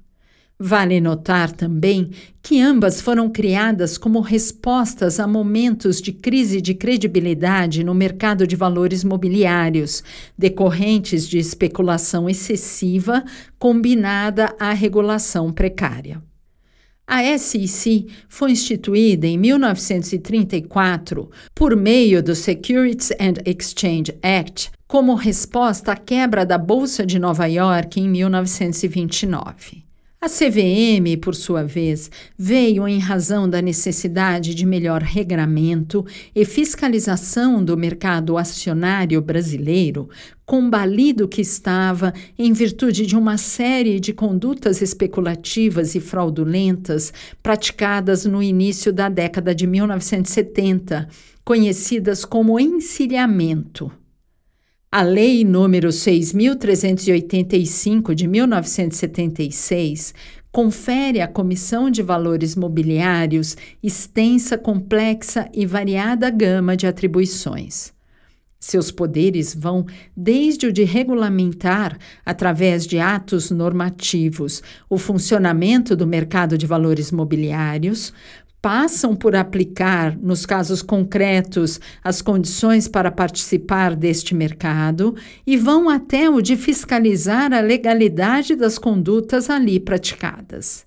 Vale 0.59 0.99
notar 0.99 1.51
também 1.51 2.09
que 2.41 2.59
ambas 2.59 2.99
foram 2.99 3.29
criadas 3.29 3.95
como 3.95 4.19
respostas 4.21 5.19
a 5.19 5.27
momentos 5.27 6.01
de 6.01 6.11
crise 6.11 6.59
de 6.59 6.73
credibilidade 6.73 7.83
no 7.83 7.93
mercado 7.93 8.47
de 8.47 8.55
valores 8.55 9.03
mobiliários, 9.03 10.03
decorrentes 10.35 11.27
de 11.27 11.37
especulação 11.37 12.27
excessiva 12.27 13.23
combinada 13.59 14.55
à 14.59 14.73
regulação 14.73 15.53
precária. 15.53 16.23
A 17.05 17.21
SEC 17.37 18.07
foi 18.27 18.51
instituída 18.51 19.27
em 19.27 19.37
1934 19.37 21.29
por 21.53 21.75
meio 21.75 22.23
do 22.23 22.33
Securities 22.33 23.11
and 23.11 23.35
Exchange 23.45 24.11
Act 24.23 24.71
como 24.87 25.13
resposta 25.13 25.91
à 25.91 25.95
quebra 25.95 26.43
da 26.43 26.57
Bolsa 26.57 27.05
de 27.05 27.19
Nova 27.19 27.45
York 27.45 27.99
em 27.99 28.09
1929. 28.09 29.86
A 30.19 30.27
CVM, 30.27 31.15
por 31.21 31.35
sua 31.35 31.63
vez, 31.63 32.09
veio 32.35 32.87
em 32.87 32.97
razão 32.97 33.47
da 33.47 33.61
necessidade 33.61 34.55
de 34.55 34.65
melhor 34.65 35.03
regramento 35.03 36.03
e 36.33 36.43
fiscalização 36.43 37.63
do 37.63 37.77
mercado 37.77 38.35
acionário 38.35 39.21
brasileiro, 39.21 40.09
combalido 40.43 41.27
que 41.27 41.41
estava 41.41 42.11
em 42.37 42.51
virtude 42.51 43.05
de 43.05 43.15
uma 43.15 43.37
série 43.37 43.99
de 43.99 44.11
condutas 44.11 44.81
especulativas 44.81 45.93
e 45.93 45.99
fraudulentas 45.99 47.13
praticadas 47.43 48.25
no 48.25 48.41
início 48.41 48.91
da 48.91 49.09
década 49.09 49.53
de 49.53 49.67
1970, 49.67 51.07
conhecidas 51.45 52.25
como 52.25 52.59
encilhamento. 52.59 53.91
A 54.89 55.01
Lei 55.01 55.43
número 55.43 55.89
6.385 55.89 58.15
de 58.15 58.25
1976 58.25 60.13
confere 60.49 61.19
à 61.19 61.27
Comissão 61.27 61.89
de 61.89 62.01
Valores 62.01 62.55
Mobiliários 62.55 63.57
extensa, 63.83 64.57
complexa 64.57 65.49
e 65.53 65.65
variada 65.65 66.29
gama 66.29 66.77
de 66.77 66.87
atribuições. 66.87 67.91
Seus 68.57 68.89
poderes 68.89 69.53
vão 69.53 69.85
desde 70.15 70.67
o 70.67 70.73
de 70.73 70.85
regulamentar, 70.85 71.97
através 72.25 72.87
de 72.87 72.97
atos 72.97 73.51
normativos, 73.51 74.63
o 74.89 74.97
funcionamento 74.97 75.97
do 75.97 76.07
mercado 76.07 76.57
de 76.57 76.65
valores 76.65 77.11
mobiliários, 77.11 78.13
passam 78.61 79.15
por 79.15 79.35
aplicar, 79.35 80.17
nos 80.17 80.45
casos 80.45 80.81
concretos, 80.81 81.79
as 82.03 82.21
condições 82.21 82.87
para 82.87 83.11
participar 83.11 83.95
deste 83.95 84.33
mercado 84.33 85.15
e 85.45 85.55
vão 85.55 85.89
até 85.89 86.29
o 86.29 86.41
de 86.41 86.55
fiscalizar 86.55 87.53
a 87.53 87.61
legalidade 87.61 88.55
das 88.55 88.77
condutas 88.77 89.49
ali 89.49 89.79
praticadas. 89.79 90.85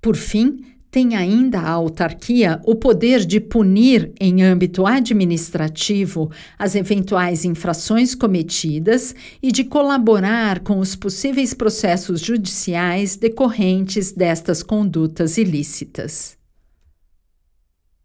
Por 0.00 0.16
fim, 0.16 0.58
tem 0.92 1.16
ainda 1.16 1.58
a 1.58 1.70
autarquia 1.70 2.60
o 2.66 2.74
poder 2.74 3.24
de 3.24 3.40
punir, 3.40 4.12
em 4.20 4.42
âmbito 4.42 4.86
administrativo, 4.86 6.30
as 6.58 6.74
eventuais 6.74 7.46
infrações 7.46 8.14
cometidas 8.14 9.14
e 9.42 9.50
de 9.50 9.64
colaborar 9.64 10.60
com 10.60 10.78
os 10.78 10.94
possíveis 10.94 11.54
processos 11.54 12.20
judiciais 12.20 13.16
decorrentes 13.16 14.12
destas 14.12 14.62
condutas 14.62 15.38
ilícitas. 15.38 16.41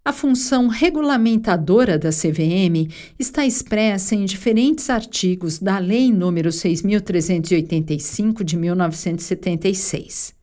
A 0.08 0.14
função 0.14 0.70
regulamentadora 0.70 2.00
da 2.00 2.12
CVM 2.12 2.90
está 3.20 3.46
expressa 3.46 4.16
em 4.16 4.24
diferentes 4.24 4.90
artigos 4.90 5.60
da 5.60 5.80
Lei 5.80 6.08
nº 6.14 6.48
6.385 6.48 8.42
de 8.42 8.56
1976. 8.56 10.34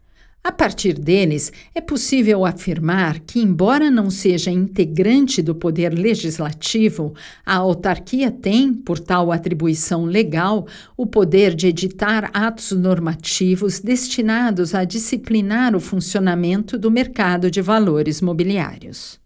A 0.44 0.52
partir 0.52 0.92
deles, 0.98 1.50
é 1.74 1.80
possível 1.80 2.44
afirmar 2.44 3.20
que, 3.20 3.40
embora 3.40 3.90
não 3.90 4.10
seja 4.10 4.50
integrante 4.50 5.40
do 5.40 5.54
poder 5.54 5.94
legislativo, 5.94 7.14
a 7.46 7.56
autarquia 7.56 8.30
tem, 8.30 8.74
por 8.74 8.98
tal 8.98 9.32
atribuição 9.32 10.04
legal, 10.04 10.66
o 10.94 11.06
poder 11.06 11.54
de 11.54 11.68
editar 11.68 12.30
atos 12.34 12.72
normativos 12.72 13.80
destinados 13.80 14.74
a 14.74 14.84
disciplinar 14.84 15.74
o 15.74 15.80
funcionamento 15.80 16.76
do 16.76 16.90
mercado 16.90 17.50
de 17.50 17.62
valores 17.62 18.20
mobiliários. 18.20 19.23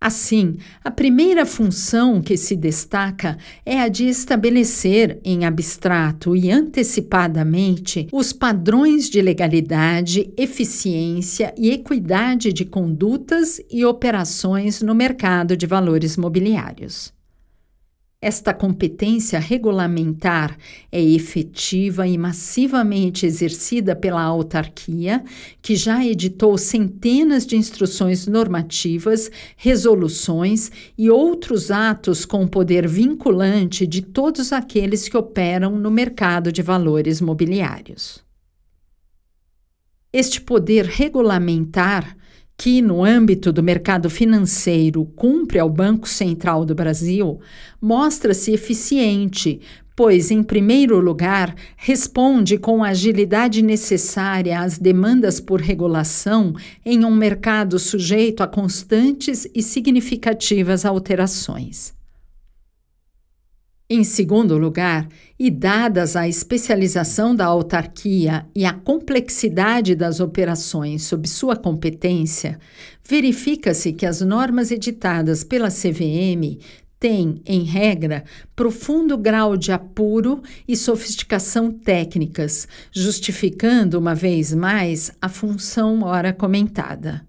Assim, 0.00 0.58
a 0.82 0.92
primeira 0.92 1.44
função 1.44 2.22
que 2.22 2.36
se 2.36 2.54
destaca 2.54 3.36
é 3.66 3.80
a 3.80 3.88
de 3.88 4.06
estabelecer, 4.06 5.18
em 5.24 5.44
abstrato 5.44 6.36
e 6.36 6.52
antecipadamente, 6.52 8.06
os 8.12 8.32
padrões 8.32 9.10
de 9.10 9.20
legalidade, 9.20 10.32
eficiência 10.36 11.52
e 11.58 11.70
equidade 11.70 12.52
de 12.52 12.64
condutas 12.64 13.60
e 13.68 13.84
operações 13.84 14.80
no 14.80 14.94
mercado 14.94 15.56
de 15.56 15.66
valores 15.66 16.16
mobiliários. 16.16 17.17
Esta 18.20 18.52
competência 18.52 19.38
regulamentar 19.38 20.58
é 20.90 21.00
efetiva 21.00 22.04
e 22.04 22.18
massivamente 22.18 23.24
exercida 23.24 23.94
pela 23.94 24.20
autarquia, 24.20 25.22
que 25.62 25.76
já 25.76 26.04
editou 26.04 26.58
centenas 26.58 27.46
de 27.46 27.54
instruções 27.56 28.26
normativas, 28.26 29.30
resoluções 29.56 30.68
e 30.98 31.08
outros 31.08 31.70
atos 31.70 32.24
com 32.24 32.44
poder 32.48 32.88
vinculante 32.88 33.86
de 33.86 34.02
todos 34.02 34.52
aqueles 34.52 35.08
que 35.08 35.16
operam 35.16 35.78
no 35.78 35.90
mercado 35.90 36.50
de 36.50 36.60
valores 36.60 37.20
mobiliários. 37.20 38.26
Este 40.12 40.40
poder 40.40 40.86
regulamentar 40.86 42.17
que, 42.60 42.82
no 42.82 43.04
âmbito 43.04 43.52
do 43.52 43.62
mercado 43.62 44.10
financeiro, 44.10 45.04
cumpre 45.14 45.60
ao 45.60 45.70
Banco 45.70 46.08
Central 46.08 46.64
do 46.64 46.74
Brasil, 46.74 47.38
mostra-se 47.80 48.50
eficiente, 48.52 49.60
pois, 49.94 50.32
em 50.32 50.42
primeiro 50.42 50.98
lugar, 50.98 51.54
responde 51.76 52.58
com 52.58 52.82
a 52.82 52.88
agilidade 52.88 53.62
necessária 53.62 54.58
às 54.58 54.76
demandas 54.76 55.38
por 55.38 55.60
regulação 55.60 56.52
em 56.84 57.04
um 57.04 57.14
mercado 57.14 57.78
sujeito 57.78 58.42
a 58.42 58.48
constantes 58.48 59.48
e 59.54 59.62
significativas 59.62 60.84
alterações. 60.84 61.97
Em 63.90 64.04
segundo 64.04 64.58
lugar, 64.58 65.08
e 65.38 65.50
dadas 65.50 66.14
a 66.14 66.28
especialização 66.28 67.34
da 67.34 67.46
autarquia 67.46 68.44
e 68.54 68.66
a 68.66 68.72
complexidade 68.74 69.94
das 69.94 70.20
operações 70.20 71.04
sob 71.04 71.26
sua 71.26 71.56
competência, 71.56 72.58
verifica-se 73.02 73.94
que 73.94 74.04
as 74.04 74.20
normas 74.20 74.70
editadas 74.70 75.42
pela 75.42 75.70
CVM 75.70 76.58
têm, 77.00 77.40
em 77.46 77.62
regra, 77.62 78.24
profundo 78.54 79.16
grau 79.16 79.56
de 79.56 79.72
apuro 79.72 80.42
e 80.68 80.76
sofisticação 80.76 81.70
técnicas, 81.70 82.68
justificando, 82.92 83.98
uma 83.98 84.14
vez 84.14 84.52
mais, 84.52 85.10
a 85.18 85.30
função 85.30 86.02
ora 86.02 86.30
comentada. 86.34 87.27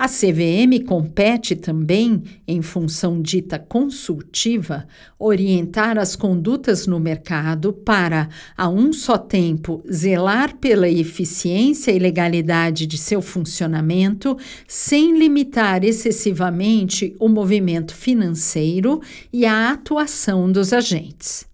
A 0.00 0.08
CVM 0.08 0.82
compete 0.86 1.54
também, 1.54 2.22
em 2.48 2.62
função 2.62 3.20
dita 3.20 3.58
consultiva, 3.58 4.86
orientar 5.18 5.98
as 5.98 6.16
condutas 6.16 6.86
no 6.86 6.98
mercado 6.98 7.70
para, 7.70 8.26
a 8.56 8.66
um 8.66 8.94
só 8.94 9.18
tempo, 9.18 9.84
zelar 9.92 10.56
pela 10.56 10.88
eficiência 10.88 11.90
e 11.90 11.98
legalidade 11.98 12.86
de 12.86 12.96
seu 12.96 13.20
funcionamento, 13.20 14.38
sem 14.66 15.18
limitar 15.18 15.84
excessivamente 15.84 17.14
o 17.20 17.28
movimento 17.28 17.94
financeiro 17.94 19.02
e 19.30 19.44
a 19.44 19.70
atuação 19.70 20.50
dos 20.50 20.72
agentes. 20.72 21.44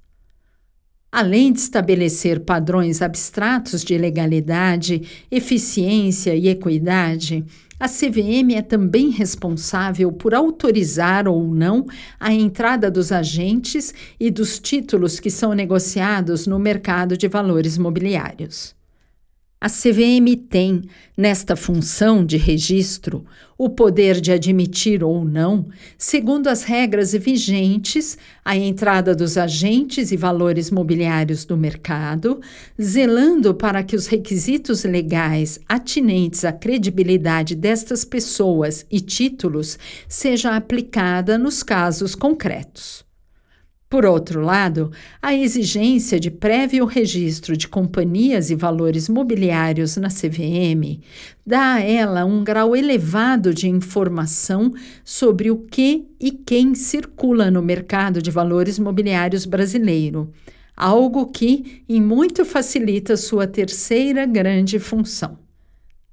Além 1.11 1.53
de 1.53 1.61
estabelecer 1.61 2.41
padrões 2.41 3.01
abstratos 3.01 3.83
de 3.83 3.97
legalidade, 3.97 5.03
eficiência 5.31 6.35
e 6.37 6.47
equidade, 6.47 7.45
a 7.79 7.89
CVM 7.89 8.55
é 8.55 8.63
também 8.63 9.11
responsável 9.11 10.11
por 10.11 10.35
autorizar 10.35 11.29
ou 11.29 11.47
não 11.47 11.87
a 12.19 12.33
entrada 12.33 12.91
dos 12.91 13.13
agentes 13.13 13.93
e 14.19 14.31
dos 14.31 14.59
títulos 14.59 15.21
que 15.21 15.31
são 15.31 15.53
negociados 15.53 16.47
no 16.47 16.59
mercado 16.59 17.17
de 17.17 17.29
valores 17.29 17.77
mobiliários. 17.77 18.75
A 19.59 19.71
CVM 19.71 20.37
tem, 20.51 20.83
nesta 21.17 21.57
função 21.57 22.27
de 22.27 22.37
registro, 22.37 23.25
o 23.57 23.71
poder 23.71 24.21
de 24.21 24.31
admitir 24.31 25.03
ou 25.03 25.25
não, 25.25 25.67
segundo 25.97 26.49
as 26.49 26.63
regras 26.63 27.13
vigentes, 27.13 28.19
a 28.45 28.55
entrada 28.55 29.15
dos 29.15 29.39
agentes 29.39 30.13
e 30.13 30.17
valores 30.17 30.71
mobiliários 30.71 31.47
do 31.47 31.57
mercado, 31.57 32.39
zelando 32.81 33.55
para 33.55 33.83
que 33.83 33.97
os 33.97 34.07
requisitos 34.07 34.85
legais 34.85 35.59
atinentes 35.67 36.45
à 36.45 36.53
credibilidade 36.53 37.55
destas 37.55 38.05
pessoas 38.05 38.85
e 38.91 39.01
títulos 39.01 39.79
seja 40.07 40.55
aplicada 40.55 41.39
nos 41.39 41.63
casos 41.63 42.15
concretos. 42.15 43.06
Por 43.97 44.05
outro 44.05 44.43
lado, 44.43 44.93
a 45.23 45.35
exigência 45.35 46.21
de 46.21 46.31
prévio 46.31 46.85
registro 46.85 47.57
de 47.57 47.67
companhias 47.67 48.51
e 48.51 48.55
valores 48.55 49.09
mobiliários 49.09 49.97
na 49.97 50.09
CVM 50.09 51.01
dá 51.47 51.77
a 51.77 51.81
ela 51.81 52.23
um 52.27 52.45
grau 52.45 52.77
elevado 52.77 53.55
de 53.55 53.71
informação 53.71 54.71
sobre 55.03 55.51
o 55.51 55.57
que 55.57 56.05
e 56.21 56.31
quem 56.31 56.75
circula 56.75 57.51
no 57.51 57.63
mercado 57.63 58.21
de 58.21 58.31
valores 58.31 58.79
mobiliários 58.79 59.47
brasileiro, 59.47 60.31
algo 60.77 61.29
que 61.29 61.83
em 61.89 62.03
muito 62.03 62.45
facilita 62.45 63.17
sua 63.17 63.47
terceira 63.47 64.27
grande 64.27 64.79
função. 64.79 65.46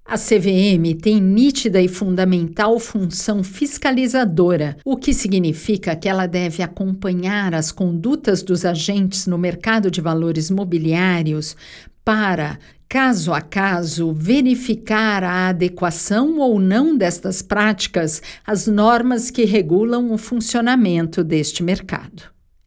A 0.05 0.17
CVM 0.17 0.95
tem 1.01 1.21
nítida 1.21 1.81
e 1.81 1.87
fundamental 1.87 2.77
função 2.77 3.41
fiscalizadora, 3.41 4.75
o 4.83 4.97
que 4.97 5.13
significa 5.13 5.95
que 5.95 6.09
ela 6.09 6.27
deve 6.27 6.61
acompanhar 6.61 7.55
as 7.55 7.71
condutas 7.71 8.43
dos 8.43 8.65
agentes 8.65 9.25
no 9.25 9.37
mercado 9.37 9.89
de 9.89 10.01
valores 10.01 10.51
mobiliários 10.51 11.55
para, 12.03 12.59
caso 12.89 13.33
a 13.33 13.39
caso, 13.39 14.11
verificar 14.11 15.23
a 15.23 15.47
adequação 15.47 16.37
ou 16.37 16.59
não 16.59 16.97
destas 16.97 17.41
práticas 17.41 18.21
às 18.45 18.67
normas 18.67 19.31
que 19.31 19.45
regulam 19.45 20.11
o 20.11 20.17
funcionamento 20.17 21.23
deste 21.23 21.63
mercado. 21.63 22.23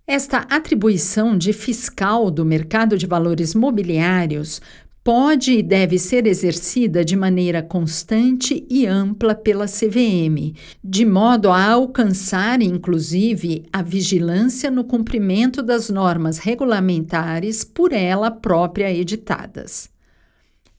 Esta 0.09 0.39
atribuição 0.39 1.37
de 1.37 1.53
fiscal 1.53 2.31
do 2.31 2.45
mercado 2.45 2.97
de 2.97 3.07
valores 3.07 3.55
mobiliários 3.55 4.63
pode 5.07 5.53
e 5.53 5.63
deve 5.63 6.01
ser 6.01 6.27
exercida 6.27 7.05
de 7.05 7.15
maneira 7.15 7.63
constante 7.63 8.67
e 8.69 8.89
ampla 8.89 9.37
pela 9.37 9.67
CVM, 9.67 10.53
de 10.83 11.07
modo 11.07 11.49
a 11.49 11.65
alcançar, 11.65 12.61
inclusive, 12.61 13.65
a 13.73 13.83
vigilância 13.83 14.69
no 14.69 14.83
cumprimento 14.83 15.63
das 15.63 15.89
normas 15.89 16.39
regulamentares 16.39 17.63
por 17.63 17.93
ela 17.93 18.33
própria 18.33 18.93
editadas. 18.93 19.96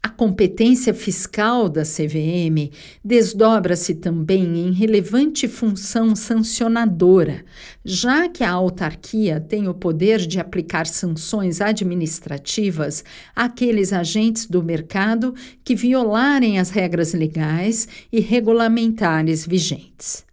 A 0.01 0.09
competência 0.09 0.93
fiscal 0.93 1.67
da 1.67 1.83
CVM 1.83 2.71
desdobra-se 3.03 3.95
também 3.95 4.59
em 4.59 4.71
relevante 4.71 5.47
função 5.47 6.15
sancionadora, 6.15 7.43
já 7.83 8.29
que 8.29 8.43
a 8.43 8.51
autarquia 8.51 9.39
tem 9.39 9.67
o 9.67 9.73
poder 9.73 10.19
de 10.19 10.39
aplicar 10.39 10.85
sanções 10.85 11.61
administrativas 11.61 13.03
àqueles 13.35 13.91
agentes 13.91 14.45
do 14.45 14.63
mercado 14.63 15.33
que 15.63 15.75
violarem 15.75 16.59
as 16.59 16.69
regras 16.69 17.13
legais 17.13 17.87
e 18.11 18.19
regulamentares 18.19 19.45
vigentes. 19.45 20.26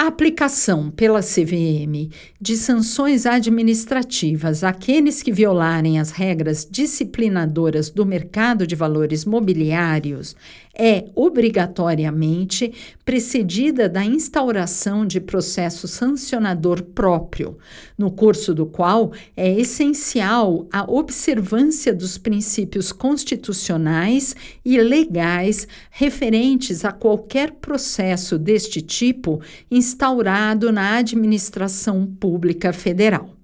A 0.00 0.06
aplicação 0.06 0.92
pela 0.92 1.20
CVM 1.20 2.08
de 2.40 2.56
sanções 2.56 3.26
administrativas 3.26 4.62
àqueles 4.62 5.24
que 5.24 5.32
violarem 5.32 5.98
as 5.98 6.12
regras 6.12 6.64
disciplinadoras 6.70 7.90
do 7.90 8.06
mercado 8.06 8.64
de 8.64 8.76
valores 8.76 9.24
mobiliários 9.24 10.36
é 10.74 11.06
obrigatoriamente 11.14 12.72
precedida 13.04 13.88
da 13.88 14.04
instauração 14.04 15.06
de 15.06 15.20
processo 15.20 15.88
sancionador 15.88 16.82
próprio, 16.82 17.58
no 17.96 18.10
curso 18.10 18.54
do 18.54 18.66
qual 18.66 19.12
é 19.36 19.52
essencial 19.58 20.66
a 20.72 20.90
observância 20.90 21.94
dos 21.94 22.18
princípios 22.18 22.92
constitucionais 22.92 24.36
e 24.64 24.78
legais 24.80 25.66
referentes 25.90 26.84
a 26.84 26.92
qualquer 26.92 27.52
processo 27.52 28.38
deste 28.38 28.82
tipo 28.82 29.40
instaurado 29.70 30.70
na 30.72 30.96
administração 30.96 32.06
pública 32.06 32.72
federal. 32.72 33.37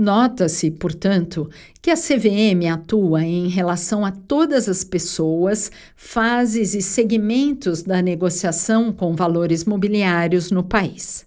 Nota-se, 0.00 0.70
portanto, 0.70 1.50
que 1.82 1.90
a 1.90 1.96
CVM 1.96 2.72
atua 2.72 3.24
em 3.24 3.48
relação 3.48 4.04
a 4.04 4.12
todas 4.12 4.68
as 4.68 4.84
pessoas, 4.84 5.72
fases 5.96 6.72
e 6.72 6.80
segmentos 6.80 7.82
da 7.82 8.00
negociação 8.00 8.92
com 8.92 9.16
valores 9.16 9.64
mobiliários 9.64 10.52
no 10.52 10.62
país. 10.62 11.26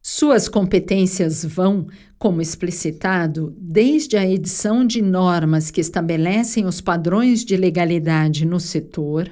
Suas 0.00 0.48
competências 0.48 1.44
vão, 1.44 1.86
como 2.18 2.40
explicitado, 2.40 3.54
desde 3.58 4.16
a 4.16 4.26
edição 4.26 4.86
de 4.86 5.02
normas 5.02 5.70
que 5.70 5.82
estabelecem 5.82 6.64
os 6.64 6.80
padrões 6.80 7.44
de 7.44 7.54
legalidade 7.54 8.46
no 8.46 8.58
setor, 8.58 9.30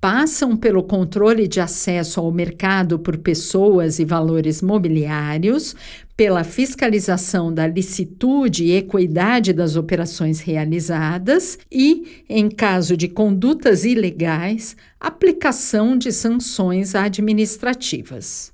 passam 0.00 0.56
pelo 0.56 0.82
controle 0.82 1.46
de 1.46 1.60
acesso 1.60 2.20
ao 2.20 2.32
mercado 2.32 2.98
por 2.98 3.18
pessoas 3.18 3.98
e 3.98 4.04
valores 4.04 4.62
mobiliários, 4.62 5.76
pela 6.16 6.42
fiscalização 6.42 7.52
da 7.52 7.66
licitude 7.66 8.64
e 8.64 8.72
equidade 8.76 9.52
das 9.52 9.76
operações 9.76 10.40
realizadas 10.40 11.58
e, 11.70 12.24
em 12.28 12.48
caso 12.48 12.96
de 12.96 13.08
condutas 13.08 13.84
ilegais, 13.84 14.74
aplicação 14.98 15.96
de 15.96 16.12
sanções 16.12 16.94
administrativas. 16.94 18.52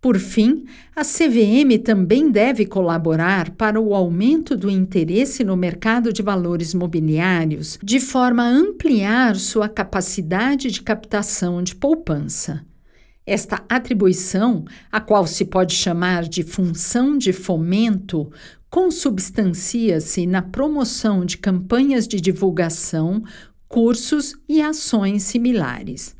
Por 0.00 0.16
fim, 0.18 0.64
a 0.94 1.02
CVM 1.02 1.76
também 1.82 2.30
deve 2.30 2.64
colaborar 2.64 3.50
para 3.50 3.80
o 3.80 3.94
aumento 3.94 4.56
do 4.56 4.70
interesse 4.70 5.42
no 5.42 5.56
mercado 5.56 6.12
de 6.12 6.22
valores 6.22 6.72
mobiliários, 6.72 7.78
de 7.82 7.98
forma 7.98 8.44
a 8.44 8.48
ampliar 8.48 9.34
sua 9.34 9.68
capacidade 9.68 10.70
de 10.70 10.82
captação 10.82 11.60
de 11.62 11.74
poupança. 11.74 12.64
Esta 13.26 13.62
atribuição, 13.68 14.64
a 14.90 15.00
qual 15.00 15.26
se 15.26 15.44
pode 15.44 15.74
chamar 15.74 16.22
de 16.22 16.44
função 16.44 17.18
de 17.18 17.32
fomento, 17.32 18.30
consubstancia-se 18.70 20.26
na 20.26 20.42
promoção 20.42 21.24
de 21.24 21.36
campanhas 21.36 22.06
de 22.06 22.20
divulgação, 22.20 23.20
cursos 23.66 24.34
e 24.48 24.62
ações 24.62 25.24
similares. 25.24 26.17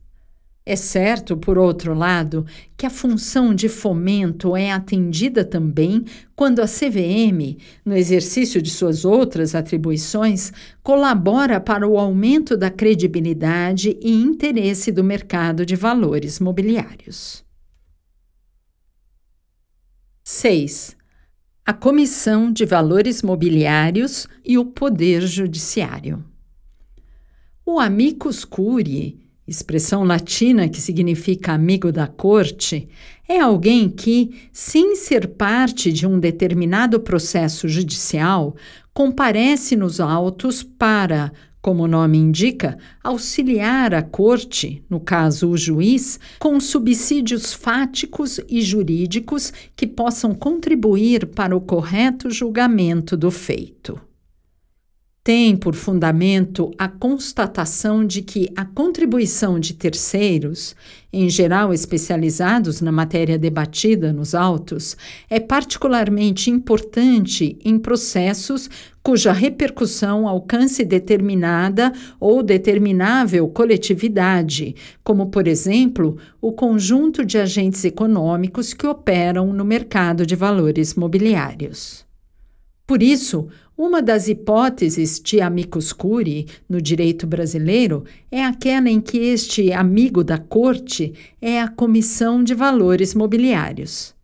É 0.70 0.76
certo, 0.76 1.34
por 1.34 1.56
outro 1.56 1.94
lado, 1.94 2.44
que 2.76 2.84
a 2.84 2.90
função 2.90 3.54
de 3.54 3.70
fomento 3.70 4.54
é 4.54 4.70
atendida 4.70 5.42
também 5.42 6.04
quando 6.36 6.60
a 6.60 6.66
CVM, 6.66 7.56
no 7.82 7.96
exercício 7.96 8.60
de 8.60 8.68
suas 8.68 9.02
outras 9.02 9.54
atribuições, 9.54 10.52
colabora 10.82 11.58
para 11.58 11.88
o 11.88 11.98
aumento 11.98 12.54
da 12.54 12.68
credibilidade 12.68 13.96
e 13.98 14.12
interesse 14.12 14.92
do 14.92 15.02
mercado 15.02 15.64
de 15.64 15.74
valores 15.74 16.38
mobiliários. 16.38 17.42
6. 20.22 20.94
A 21.64 21.72
Comissão 21.72 22.52
de 22.52 22.66
Valores 22.66 23.22
Mobiliários 23.22 24.28
e 24.44 24.58
o 24.58 24.66
Poder 24.66 25.22
Judiciário. 25.22 26.22
O 27.64 27.80
amicus 27.80 28.44
curiae 28.44 29.27
expressão 29.48 30.04
latina 30.04 30.68
que 30.68 30.80
significa 30.80 31.52
amigo 31.52 31.90
da 31.90 32.06
corte, 32.06 32.86
é 33.26 33.40
alguém 33.40 33.88
que, 33.88 34.48
sem 34.52 34.94
ser 34.94 35.28
parte 35.28 35.90
de 35.90 36.06
um 36.06 36.20
determinado 36.20 37.00
processo 37.00 37.66
judicial, 37.66 38.54
comparece 38.92 39.74
nos 39.74 40.00
autos 40.00 40.62
para, 40.62 41.32
como 41.62 41.84
o 41.84 41.88
nome 41.88 42.18
indica, 42.18 42.76
auxiliar 43.02 43.94
a 43.94 44.02
corte, 44.02 44.82
no 44.88 45.00
caso 45.00 45.48
o 45.48 45.56
juiz, 45.56 46.20
com 46.38 46.60
subsídios 46.60 47.54
fáticos 47.54 48.38
e 48.48 48.60
jurídicos 48.60 49.52
que 49.74 49.86
possam 49.86 50.34
contribuir 50.34 51.26
para 51.26 51.56
o 51.56 51.60
correto 51.60 52.30
julgamento 52.30 53.16
do 53.16 53.30
feito 53.30 54.07
tem 55.28 55.54
por 55.54 55.74
fundamento 55.74 56.70
a 56.78 56.88
constatação 56.88 58.02
de 58.02 58.22
que 58.22 58.48
a 58.56 58.64
contribuição 58.64 59.60
de 59.60 59.74
terceiros, 59.74 60.74
em 61.12 61.28
geral 61.28 61.70
especializados 61.70 62.80
na 62.80 62.90
matéria 62.90 63.38
debatida 63.38 64.10
nos 64.10 64.34
autos, 64.34 64.96
é 65.28 65.38
particularmente 65.38 66.50
importante 66.50 67.58
em 67.62 67.78
processos 67.78 68.70
cuja 69.02 69.30
repercussão 69.30 70.26
alcance 70.26 70.82
determinada 70.82 71.92
ou 72.18 72.42
determinável 72.42 73.46
coletividade, 73.48 74.74
como, 75.04 75.26
por 75.26 75.46
exemplo, 75.46 76.16
o 76.40 76.52
conjunto 76.52 77.22
de 77.22 77.36
agentes 77.36 77.84
econômicos 77.84 78.72
que 78.72 78.86
operam 78.86 79.52
no 79.52 79.62
mercado 79.62 80.24
de 80.24 80.34
valores 80.34 80.94
mobiliários. 80.94 82.08
Por 82.86 83.02
isso, 83.02 83.48
uma 83.78 84.02
das 84.02 84.26
hipóteses 84.26 85.20
de 85.20 85.40
amicus 85.40 85.92
curiae 85.92 86.46
no 86.68 86.82
direito 86.82 87.28
brasileiro 87.28 88.02
é 88.28 88.44
aquela 88.44 88.90
em 88.90 89.00
que 89.00 89.18
este 89.18 89.72
amigo 89.72 90.24
da 90.24 90.36
corte 90.36 91.14
é 91.40 91.60
a 91.60 91.68
Comissão 91.68 92.42
de 92.42 92.54
Valores 92.54 93.14
Mobiliários. 93.14 94.16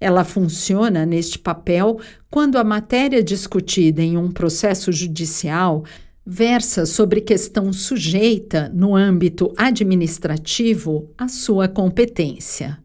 Ela 0.00 0.24
funciona 0.24 1.06
neste 1.06 1.38
papel 1.38 2.00
quando 2.28 2.58
a 2.58 2.64
matéria 2.64 3.22
discutida 3.22 4.02
em 4.02 4.16
um 4.16 4.32
processo 4.32 4.90
judicial 4.90 5.84
versa 6.26 6.84
sobre 6.84 7.20
questão 7.20 7.72
sujeita, 7.72 8.68
no 8.74 8.96
âmbito 8.96 9.54
administrativo, 9.56 11.08
à 11.16 11.28
sua 11.28 11.68
competência. 11.68 12.84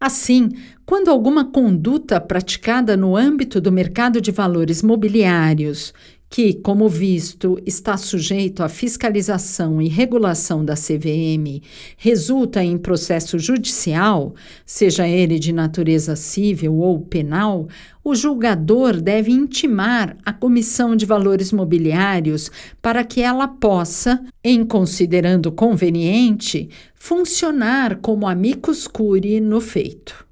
Assim, 0.00 0.48
quando 0.86 1.10
alguma 1.10 1.44
conduta 1.44 2.18
praticada 2.18 2.96
no 2.96 3.14
âmbito 3.14 3.60
do 3.60 3.70
mercado 3.70 4.18
de 4.18 4.30
valores 4.30 4.82
mobiliários, 4.82 5.92
que, 6.30 6.54
como 6.54 6.88
visto, 6.88 7.58
está 7.66 7.96
sujeito 7.96 8.62
à 8.62 8.68
fiscalização 8.68 9.82
e 9.82 9.88
regulação 9.88 10.64
da 10.64 10.74
CVM, 10.74 11.60
resulta 11.96 12.62
em 12.62 12.78
processo 12.78 13.36
judicial, 13.36 14.32
seja 14.64 15.08
ele 15.08 15.40
de 15.40 15.52
natureza 15.52 16.14
civil 16.14 16.76
ou 16.76 17.00
penal, 17.00 17.66
o 18.04 18.14
julgador 18.14 19.00
deve 19.00 19.32
intimar 19.32 20.16
a 20.24 20.32
Comissão 20.32 20.94
de 20.94 21.04
Valores 21.04 21.52
Mobiliários 21.52 22.48
para 22.80 23.02
que 23.02 23.20
ela 23.20 23.48
possa, 23.48 24.24
em 24.42 24.64
considerando 24.64 25.50
conveniente, 25.50 26.70
funcionar 26.94 27.96
como 27.96 28.28
amicus 28.28 28.86
curiae 28.86 29.40
no 29.40 29.60
feito. 29.60 30.29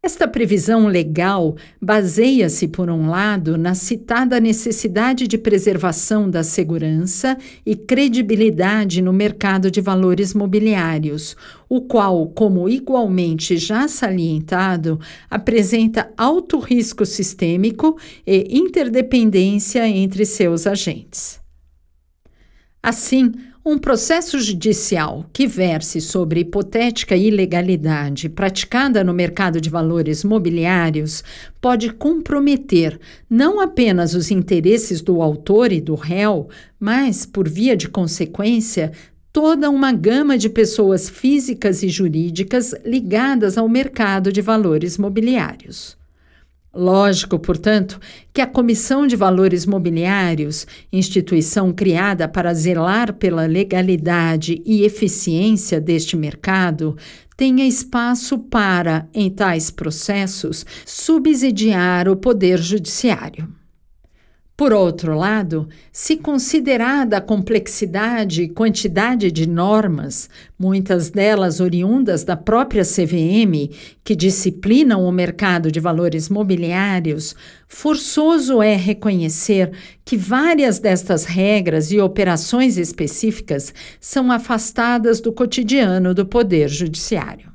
Esta 0.00 0.28
previsão 0.28 0.86
legal 0.86 1.56
baseia-se, 1.82 2.68
por 2.68 2.88
um 2.88 3.10
lado, 3.10 3.58
na 3.58 3.74
citada 3.74 4.38
necessidade 4.38 5.26
de 5.26 5.36
preservação 5.36 6.30
da 6.30 6.44
segurança 6.44 7.36
e 7.66 7.74
credibilidade 7.74 9.02
no 9.02 9.12
mercado 9.12 9.72
de 9.72 9.80
valores 9.80 10.32
mobiliários, 10.34 11.36
o 11.68 11.80
qual, 11.80 12.28
como 12.28 12.68
igualmente 12.68 13.56
já 13.56 13.88
salientado, 13.88 15.00
apresenta 15.28 16.12
alto 16.16 16.60
risco 16.60 17.04
sistêmico 17.04 17.98
e 18.24 18.56
interdependência 18.56 19.86
entre 19.88 20.24
seus 20.24 20.64
agentes. 20.64 21.40
Assim, 22.80 23.32
um 23.70 23.76
processo 23.76 24.40
judicial 24.40 25.26
que 25.30 25.46
verse 25.46 26.00
sobre 26.00 26.40
hipotética 26.40 27.14
ilegalidade 27.14 28.26
praticada 28.30 29.04
no 29.04 29.12
mercado 29.12 29.60
de 29.60 29.68
valores 29.68 30.24
mobiliários 30.24 31.22
pode 31.60 31.92
comprometer 31.92 32.98
não 33.28 33.60
apenas 33.60 34.14
os 34.14 34.30
interesses 34.30 35.02
do 35.02 35.20
autor 35.20 35.70
e 35.70 35.82
do 35.82 35.94
réu, 35.94 36.48
mas, 36.80 37.26
por 37.26 37.46
via 37.46 37.76
de 37.76 37.90
consequência, 37.90 38.90
toda 39.30 39.68
uma 39.68 39.92
gama 39.92 40.38
de 40.38 40.48
pessoas 40.48 41.10
físicas 41.10 41.82
e 41.82 41.90
jurídicas 41.90 42.74
ligadas 42.86 43.58
ao 43.58 43.68
mercado 43.68 44.32
de 44.32 44.40
valores 44.40 44.96
mobiliários. 44.96 45.94
Lógico, 46.78 47.40
portanto, 47.40 47.98
que 48.32 48.40
a 48.40 48.46
Comissão 48.46 49.04
de 49.04 49.16
Valores 49.16 49.66
Mobiliários, 49.66 50.64
instituição 50.92 51.72
criada 51.72 52.28
para 52.28 52.54
zelar 52.54 53.14
pela 53.14 53.46
legalidade 53.46 54.62
e 54.64 54.84
eficiência 54.84 55.80
deste 55.80 56.16
mercado, 56.16 56.96
tenha 57.36 57.66
espaço 57.66 58.38
para, 58.38 59.08
em 59.12 59.28
tais 59.28 59.72
processos, 59.72 60.64
subsidiar 60.86 62.08
o 62.08 62.14
Poder 62.14 62.62
Judiciário. 62.62 63.52
Por 64.58 64.72
outro 64.72 65.14
lado, 65.14 65.68
se 65.92 66.16
considerada 66.16 67.18
a 67.18 67.20
complexidade 67.20 68.42
e 68.42 68.48
quantidade 68.48 69.30
de 69.30 69.48
normas, 69.48 70.28
muitas 70.58 71.10
delas 71.10 71.60
oriundas 71.60 72.24
da 72.24 72.36
própria 72.36 72.82
CVM, 72.82 73.70
que 74.02 74.16
disciplinam 74.16 75.04
o 75.04 75.12
mercado 75.12 75.70
de 75.70 75.78
valores 75.78 76.28
mobiliários, 76.28 77.36
forçoso 77.68 78.60
é 78.60 78.74
reconhecer 78.74 79.70
que 80.04 80.16
várias 80.16 80.80
destas 80.80 81.24
regras 81.24 81.92
e 81.92 82.00
operações 82.00 82.76
específicas 82.76 83.72
são 84.00 84.32
afastadas 84.32 85.20
do 85.20 85.32
cotidiano 85.32 86.12
do 86.12 86.26
Poder 86.26 86.68
Judiciário. 86.68 87.52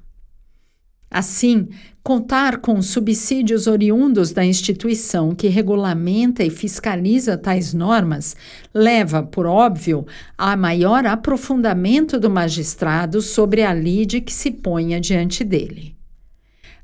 Assim, 1.11 1.67
contar 2.03 2.57
com 2.57 2.81
subsídios 2.81 3.65
oriundos 3.65 4.31
da 4.31 4.43
instituição 4.43 5.33
que 5.33 5.47
regulamenta 5.47 6.43
e 6.43 6.49
fiscaliza 6.49 7.37
tais 7.37 7.73
normas 7.73 8.35
leva, 8.73 9.23
por 9.23 9.45
óbvio, 9.45 10.05
a 10.37 10.57
maior 10.57 11.05
aprofundamento 11.05 12.19
do 12.19 12.29
magistrado 12.29 13.21
sobre 13.21 13.63
a 13.63 13.73
lide 13.73 14.19
que 14.19 14.33
se 14.33 14.51
ponha 14.51 14.99
diante 14.99 15.45
dele. 15.45 15.95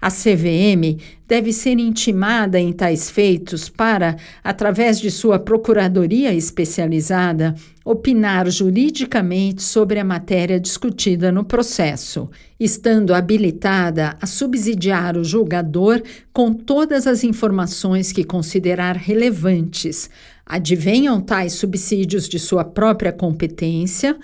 A 0.02 0.10
CVM 0.10 0.98
deve 1.28 1.52
ser 1.52 1.78
intimada 1.78 2.58
em 2.58 2.72
tais 2.72 3.12
feitos 3.12 3.68
para, 3.68 4.16
através 4.42 4.98
de 5.00 5.12
sua 5.12 5.38
procuradoria 5.38 6.34
especializada, 6.34 7.54
opinar 7.84 8.50
juridicamente 8.50 9.62
sobre 9.62 10.00
a 10.00 10.04
matéria 10.04 10.58
discutida 10.58 11.34
no 11.34 11.44
processo, 11.44 12.30
estando 12.58 13.14
habilitada 13.14 14.16
a 14.22 14.26
subsidiar 14.26 15.18
o 15.18 15.24
julgador 15.24 16.02
com 16.32 16.54
todas 16.54 17.06
as 17.06 17.24
informações 17.26 18.14
que 18.14 18.24
considerar 18.24 18.96
relevantes. 18.96 20.10
Advenham 20.46 21.20
tais 21.20 21.54
subsídios 21.54 22.28
de 22.28 22.40
sua 22.40 22.64
própria 22.64 23.12
competência, 23.12 24.18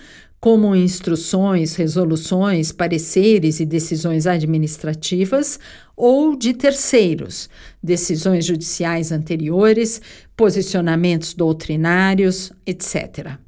como 0.46 0.76
instruções, 0.76 1.74
resoluções, 1.76 2.72
pareceres 2.72 3.60
e 3.60 3.66
decisões 3.66 4.28
administrativas, 4.28 5.60
ou 5.98 6.36
de 6.36 6.54
terceiros, 6.54 7.50
decisões 7.82 8.46
judiciais 8.46 9.12
anteriores, 9.12 10.00
posicionamentos 10.38 11.34
doutrinários, 11.34 12.54
etc. 12.64 13.40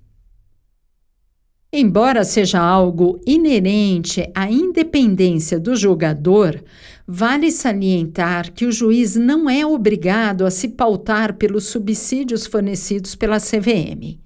Embora 1.71 2.23
seja 2.23 2.59
algo 2.59 3.21
inerente 3.27 4.27
à 4.33 4.49
independência 4.49 5.59
do 5.59 5.75
julgador, 5.75 6.59
vale 7.07 7.51
salientar 7.51 8.51
que 8.51 8.65
o 8.65 8.71
juiz 8.71 9.15
não 9.15 9.47
é 9.47 9.63
obrigado 9.63 10.47
a 10.47 10.49
se 10.49 10.69
pautar 10.69 11.35
pelos 11.35 11.65
subsídios 11.65 12.47
fornecidos 12.47 13.13
pela 13.13 13.37
CVM. 13.39 14.17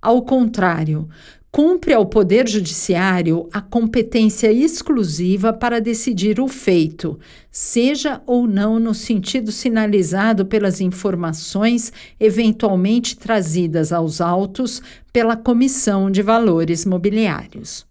Ao 0.00 0.22
contrário, 0.22 1.08
cumpre 1.50 1.94
ao 1.94 2.06
Poder 2.06 2.48
Judiciário 2.48 3.48
a 3.52 3.60
competência 3.60 4.52
exclusiva 4.52 5.52
para 5.52 5.80
decidir 5.80 6.40
o 6.40 6.46
feito, 6.46 7.18
seja 7.50 8.20
ou 8.26 8.46
não 8.46 8.78
no 8.78 8.94
sentido 8.94 9.50
sinalizado 9.50 10.44
pelas 10.46 10.80
informações 10.80 11.92
eventualmente 12.20 13.16
trazidas 13.16 13.92
aos 13.92 14.20
autos 14.20 14.82
pela 15.12 15.36
Comissão 15.36 16.10
de 16.10 16.22
Valores 16.22 16.84
Mobiliários. 16.84 17.87